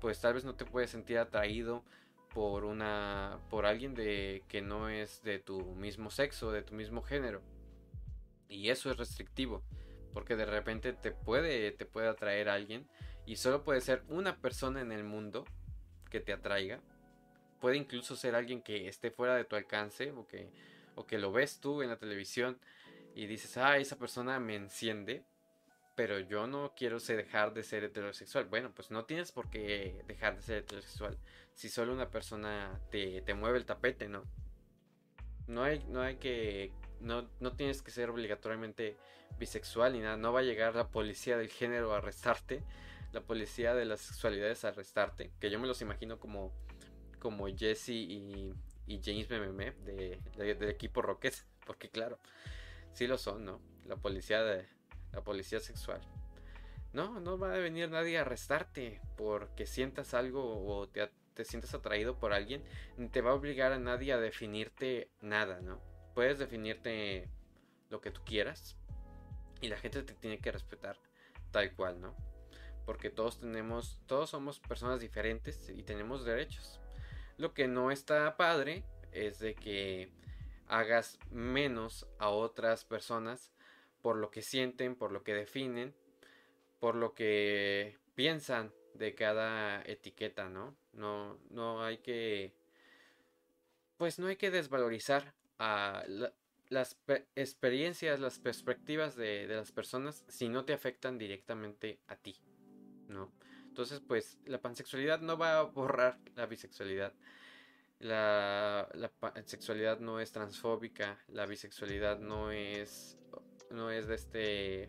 pues 0.00 0.20
tal 0.20 0.34
vez 0.34 0.44
no 0.44 0.54
te 0.54 0.64
puedes 0.64 0.90
sentir 0.90 1.18
atraído 1.18 1.84
por 2.34 2.64
una 2.64 3.38
por 3.50 3.66
alguien 3.66 3.94
de 3.94 4.42
que 4.48 4.62
no 4.62 4.88
es 4.88 5.22
de 5.22 5.38
tu 5.38 5.74
mismo 5.74 6.10
sexo, 6.10 6.52
de 6.52 6.62
tu 6.62 6.74
mismo 6.74 7.02
género. 7.02 7.42
Y 8.48 8.70
eso 8.70 8.90
es 8.90 8.96
restrictivo, 8.96 9.62
porque 10.12 10.36
de 10.36 10.46
repente 10.46 10.92
te 10.92 11.12
puede 11.12 11.72
te 11.72 11.84
puede 11.86 12.08
atraer 12.08 12.48
a 12.48 12.54
alguien 12.54 12.88
y 13.26 13.36
solo 13.36 13.64
puede 13.64 13.80
ser 13.80 14.02
una 14.08 14.36
persona 14.36 14.80
en 14.80 14.92
el 14.92 15.04
mundo 15.04 15.44
que 16.10 16.20
te 16.20 16.32
atraiga. 16.32 16.80
Puede 17.60 17.76
incluso 17.76 18.16
ser 18.16 18.34
alguien 18.34 18.62
que 18.62 18.88
esté 18.88 19.10
fuera 19.10 19.34
de 19.34 19.44
tu 19.44 19.56
alcance 19.56 20.12
o 20.12 20.26
que 20.26 20.50
o 20.94 21.06
que 21.06 21.18
lo 21.18 21.32
ves 21.32 21.60
tú 21.60 21.82
en 21.82 21.90
la 21.90 21.98
televisión 21.98 22.58
y 23.14 23.26
dices, 23.26 23.56
ah, 23.56 23.78
esa 23.78 23.96
persona 23.96 24.38
me 24.38 24.54
enciende, 24.54 25.24
pero 25.98 26.20
yo 26.20 26.46
no 26.46 26.74
quiero 26.76 27.00
dejar 27.00 27.52
de 27.52 27.64
ser 27.64 27.82
heterosexual. 27.82 28.44
Bueno, 28.44 28.70
pues 28.72 28.92
no 28.92 29.04
tienes 29.04 29.32
por 29.32 29.50
qué 29.50 30.04
dejar 30.06 30.36
de 30.36 30.42
ser 30.42 30.58
heterosexual 30.58 31.18
si 31.54 31.68
solo 31.68 31.92
una 31.92 32.08
persona 32.08 32.80
te, 32.92 33.20
mueve 33.34 33.58
el 33.58 33.66
tapete, 33.66 34.08
¿no? 34.08 34.22
No 35.48 35.64
hay, 35.64 35.84
no 35.88 36.00
hay 36.00 36.14
que, 36.18 36.70
no, 37.00 37.28
no 37.40 37.56
tienes 37.56 37.82
que 37.82 37.90
ser 37.90 38.10
obligatoriamente 38.10 38.96
bisexual 39.40 39.94
ni 39.94 39.98
nada. 39.98 40.16
No 40.16 40.32
va 40.32 40.38
a 40.38 40.44
llegar 40.44 40.76
la 40.76 40.86
policía 40.86 41.36
del 41.36 41.48
género 41.48 41.92
a 41.92 41.98
arrestarte, 41.98 42.62
la 43.10 43.22
policía 43.22 43.74
de 43.74 43.84
las 43.84 44.00
sexualidades 44.00 44.64
a 44.64 44.68
arrestarte, 44.68 45.32
que 45.40 45.50
yo 45.50 45.58
me 45.58 45.66
los 45.66 45.82
imagino 45.82 46.20
como, 46.20 46.52
como 47.18 47.48
Jesse 47.48 47.88
y, 47.88 48.54
James 48.86 49.28
MMM 49.28 49.84
de, 49.84 50.20
del 50.36 50.70
equipo 50.70 51.02
Rockets, 51.02 51.44
porque 51.66 51.90
claro, 51.90 52.20
sí 52.92 53.08
lo 53.08 53.18
son, 53.18 53.44
¿no? 53.44 53.60
La 53.84 53.96
policía 53.96 54.44
de 54.44 54.77
la 55.12 55.22
policía 55.22 55.60
sexual. 55.60 56.00
No, 56.92 57.20
no 57.20 57.38
va 57.38 57.54
a 57.54 57.58
venir 57.58 57.90
nadie 57.90 58.18
a 58.18 58.22
arrestarte 58.22 59.00
porque 59.16 59.66
sientas 59.66 60.14
algo 60.14 60.66
o 60.66 60.88
te, 60.88 61.10
te 61.34 61.44
sientas 61.44 61.74
atraído 61.74 62.18
por 62.18 62.32
alguien, 62.32 62.64
te 63.12 63.20
va 63.20 63.30
a 63.30 63.34
obligar 63.34 63.72
a 63.72 63.78
nadie 63.78 64.12
a 64.12 64.18
definirte 64.18 65.10
nada, 65.20 65.60
¿no? 65.60 65.80
Puedes 66.14 66.38
definirte 66.38 67.30
lo 67.90 68.00
que 68.00 68.10
tú 68.10 68.22
quieras 68.24 68.76
y 69.60 69.68
la 69.68 69.76
gente 69.76 70.02
te 70.02 70.14
tiene 70.14 70.38
que 70.38 70.50
respetar 70.50 70.98
tal 71.50 71.74
cual, 71.74 72.00
¿no? 72.00 72.16
Porque 72.84 73.10
todos 73.10 73.38
tenemos, 73.38 74.00
todos 74.06 74.30
somos 74.30 74.60
personas 74.60 75.00
diferentes 75.00 75.68
y 75.68 75.82
tenemos 75.82 76.24
derechos. 76.24 76.80
Lo 77.36 77.52
que 77.54 77.68
no 77.68 77.90
está 77.90 78.36
padre 78.36 78.84
es 79.12 79.38
de 79.38 79.54
que 79.54 80.12
hagas 80.66 81.18
menos 81.30 82.06
a 82.18 82.28
otras 82.30 82.84
personas 82.84 83.52
por 84.02 84.16
lo 84.16 84.30
que 84.30 84.42
sienten, 84.42 84.94
por 84.94 85.12
lo 85.12 85.22
que 85.22 85.34
definen, 85.34 85.94
por 86.80 86.94
lo 86.94 87.14
que 87.14 87.98
piensan 88.14 88.72
de 88.94 89.14
cada 89.14 89.82
etiqueta, 89.82 90.48
¿no? 90.48 90.76
No, 90.92 91.38
no 91.50 91.82
hay 91.82 91.98
que, 91.98 92.52
pues 93.96 94.18
no 94.18 94.26
hay 94.26 94.36
que 94.36 94.50
desvalorizar 94.50 95.34
las 96.68 96.98
experiencias, 97.36 98.20
las 98.20 98.38
perspectivas 98.38 99.16
de, 99.16 99.46
las 99.48 99.72
personas 99.72 100.24
si 100.28 100.48
no 100.48 100.64
te 100.64 100.72
afectan 100.72 101.18
directamente 101.18 102.00
a 102.08 102.16
ti, 102.16 102.36
¿no? 103.08 103.32
Entonces, 103.68 104.00
pues 104.00 104.38
la 104.46 104.60
pansexualidad 104.60 105.20
no 105.20 105.38
va 105.38 105.58
a 105.58 105.62
borrar 105.62 106.18
la 106.34 106.46
bisexualidad. 106.46 107.12
La, 108.00 108.88
la 108.94 109.12
sexualidad 109.44 110.00
no 110.00 110.20
es 110.20 110.32
transfóbica, 110.32 111.18
la 111.28 111.46
bisexualidad 111.46 112.18
no 112.18 112.52
es 112.52 113.17
no 113.70 113.90
es 113.90 114.06
de 114.06 114.14
este 114.14 114.88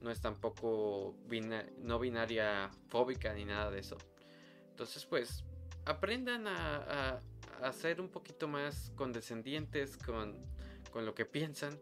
no 0.00 0.10
es 0.10 0.20
tampoco 0.20 1.16
no 1.78 1.98
binaria 1.98 2.70
fóbica 2.88 3.32
ni 3.34 3.44
nada 3.44 3.70
de 3.70 3.80
eso. 3.80 3.96
Entonces, 4.70 5.04
pues 5.06 5.44
aprendan 5.84 6.46
a, 6.46 7.20
a, 7.62 7.72
ser 7.72 8.00
un 8.00 8.08
poquito 8.08 8.46
más 8.46 8.92
condescendientes 8.94 9.96
con, 9.96 10.36
con 10.92 11.04
lo 11.04 11.14
que 11.14 11.24
piensan, 11.24 11.80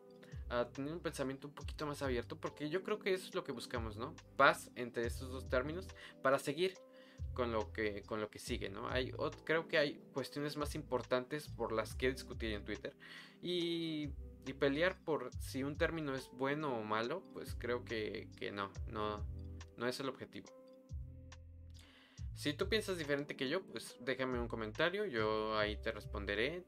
a 0.48 0.68
tener 0.68 0.92
un 0.92 1.00
pensamiento 1.00 1.48
un 1.48 1.54
poquito 1.54 1.86
más 1.86 2.02
abierto, 2.02 2.36
porque 2.36 2.70
yo 2.70 2.82
creo 2.82 2.98
que 2.98 3.12
eso 3.12 3.26
es 3.26 3.34
lo 3.34 3.44
que 3.44 3.52
buscamos, 3.52 3.96
¿no? 3.96 4.14
Paz 4.36 4.70
entre 4.76 5.06
estos 5.06 5.30
dos 5.30 5.48
términos 5.48 5.88
para 6.22 6.38
seguir 6.38 6.74
con 7.34 7.52
lo 7.52 7.72
que 7.72 8.02
con 8.02 8.20
lo 8.20 8.30
que 8.30 8.38
sigue, 8.38 8.70
¿no? 8.70 8.88
Hay 8.88 9.12
creo 9.44 9.66
que 9.66 9.78
hay 9.78 10.00
cuestiones 10.12 10.56
más 10.56 10.74
importantes 10.74 11.48
por 11.48 11.72
las 11.72 11.94
que 11.94 12.10
discutir 12.10 12.52
en 12.52 12.64
Twitter 12.64 12.96
y, 13.42 14.10
y 14.46 14.52
pelear 14.52 15.02
por 15.04 15.30
si 15.40 15.62
un 15.62 15.76
término 15.76 16.14
es 16.14 16.30
bueno 16.32 16.76
o 16.76 16.82
malo, 16.82 17.22
pues 17.32 17.54
creo 17.58 17.84
que, 17.84 18.28
que 18.38 18.52
no, 18.52 18.70
no, 18.88 19.26
no 19.76 19.86
es 19.86 19.98
el 20.00 20.08
objetivo. 20.08 20.48
Si 22.36 22.52
tú 22.52 22.68
piensas 22.68 22.98
diferente 22.98 23.34
que 23.34 23.48
yo, 23.48 23.62
pues 23.62 23.96
déjame 24.00 24.38
un 24.38 24.46
comentario, 24.46 25.06
yo 25.06 25.58
ahí 25.58 25.76
te 25.76 25.90
responderé. 25.90 26.64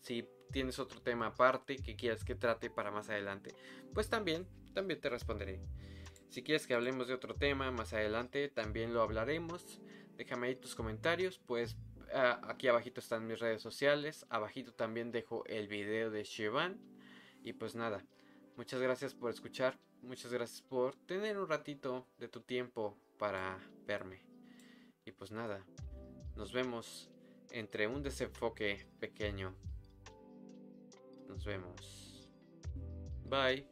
si 0.00 0.26
tienes 0.52 0.78
otro 0.78 1.02
tema 1.02 1.26
aparte 1.26 1.76
que 1.76 1.96
quieras 1.96 2.24
que 2.24 2.34
trate 2.34 2.70
para 2.70 2.90
más 2.90 3.10
adelante, 3.10 3.52
pues 3.92 4.08
también, 4.08 4.46
también 4.72 5.00
te 5.00 5.08
responderé. 5.08 5.60
Si 6.28 6.44
quieres 6.44 6.66
que 6.68 6.74
hablemos 6.74 7.08
de 7.08 7.14
otro 7.14 7.34
tema 7.34 7.72
más 7.72 7.92
adelante, 7.92 8.48
también 8.48 8.94
lo 8.94 9.02
hablaremos. 9.02 9.80
Déjame 10.16 10.46
ahí 10.46 10.54
tus 10.54 10.76
comentarios, 10.76 11.40
pues 11.44 11.76
aquí 12.14 12.68
abajito 12.68 13.00
están 13.00 13.26
mis 13.26 13.40
redes 13.40 13.62
sociales, 13.62 14.26
abajito 14.30 14.72
también 14.72 15.10
dejo 15.10 15.44
el 15.46 15.66
video 15.66 16.10
de 16.10 16.22
Shivan. 16.22 16.78
Y 17.42 17.52
pues 17.52 17.74
nada, 17.74 18.04
muchas 18.56 18.80
gracias 18.80 19.14
por 19.14 19.30
escuchar, 19.30 19.78
muchas 20.02 20.32
gracias 20.32 20.62
por 20.62 20.94
tener 21.06 21.38
un 21.38 21.48
ratito 21.48 22.06
de 22.18 22.28
tu 22.28 22.40
tiempo 22.40 22.96
para 23.18 23.58
verme. 23.86 24.22
Y 25.04 25.12
pues 25.12 25.30
nada, 25.30 25.64
nos 26.36 26.52
vemos 26.52 27.10
entre 27.50 27.86
un 27.86 28.02
desenfoque 28.02 28.86
pequeño. 28.98 29.54
Nos 31.28 31.44
vemos. 31.44 32.28
Bye. 33.24 33.66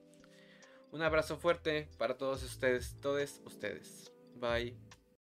Un 0.90 1.02
abrazo 1.02 1.36
fuerte 1.36 1.88
para 1.98 2.16
todos 2.16 2.42
ustedes, 2.42 2.96
todos 3.00 3.40
ustedes. 3.44 4.12
Bye. 4.36 4.87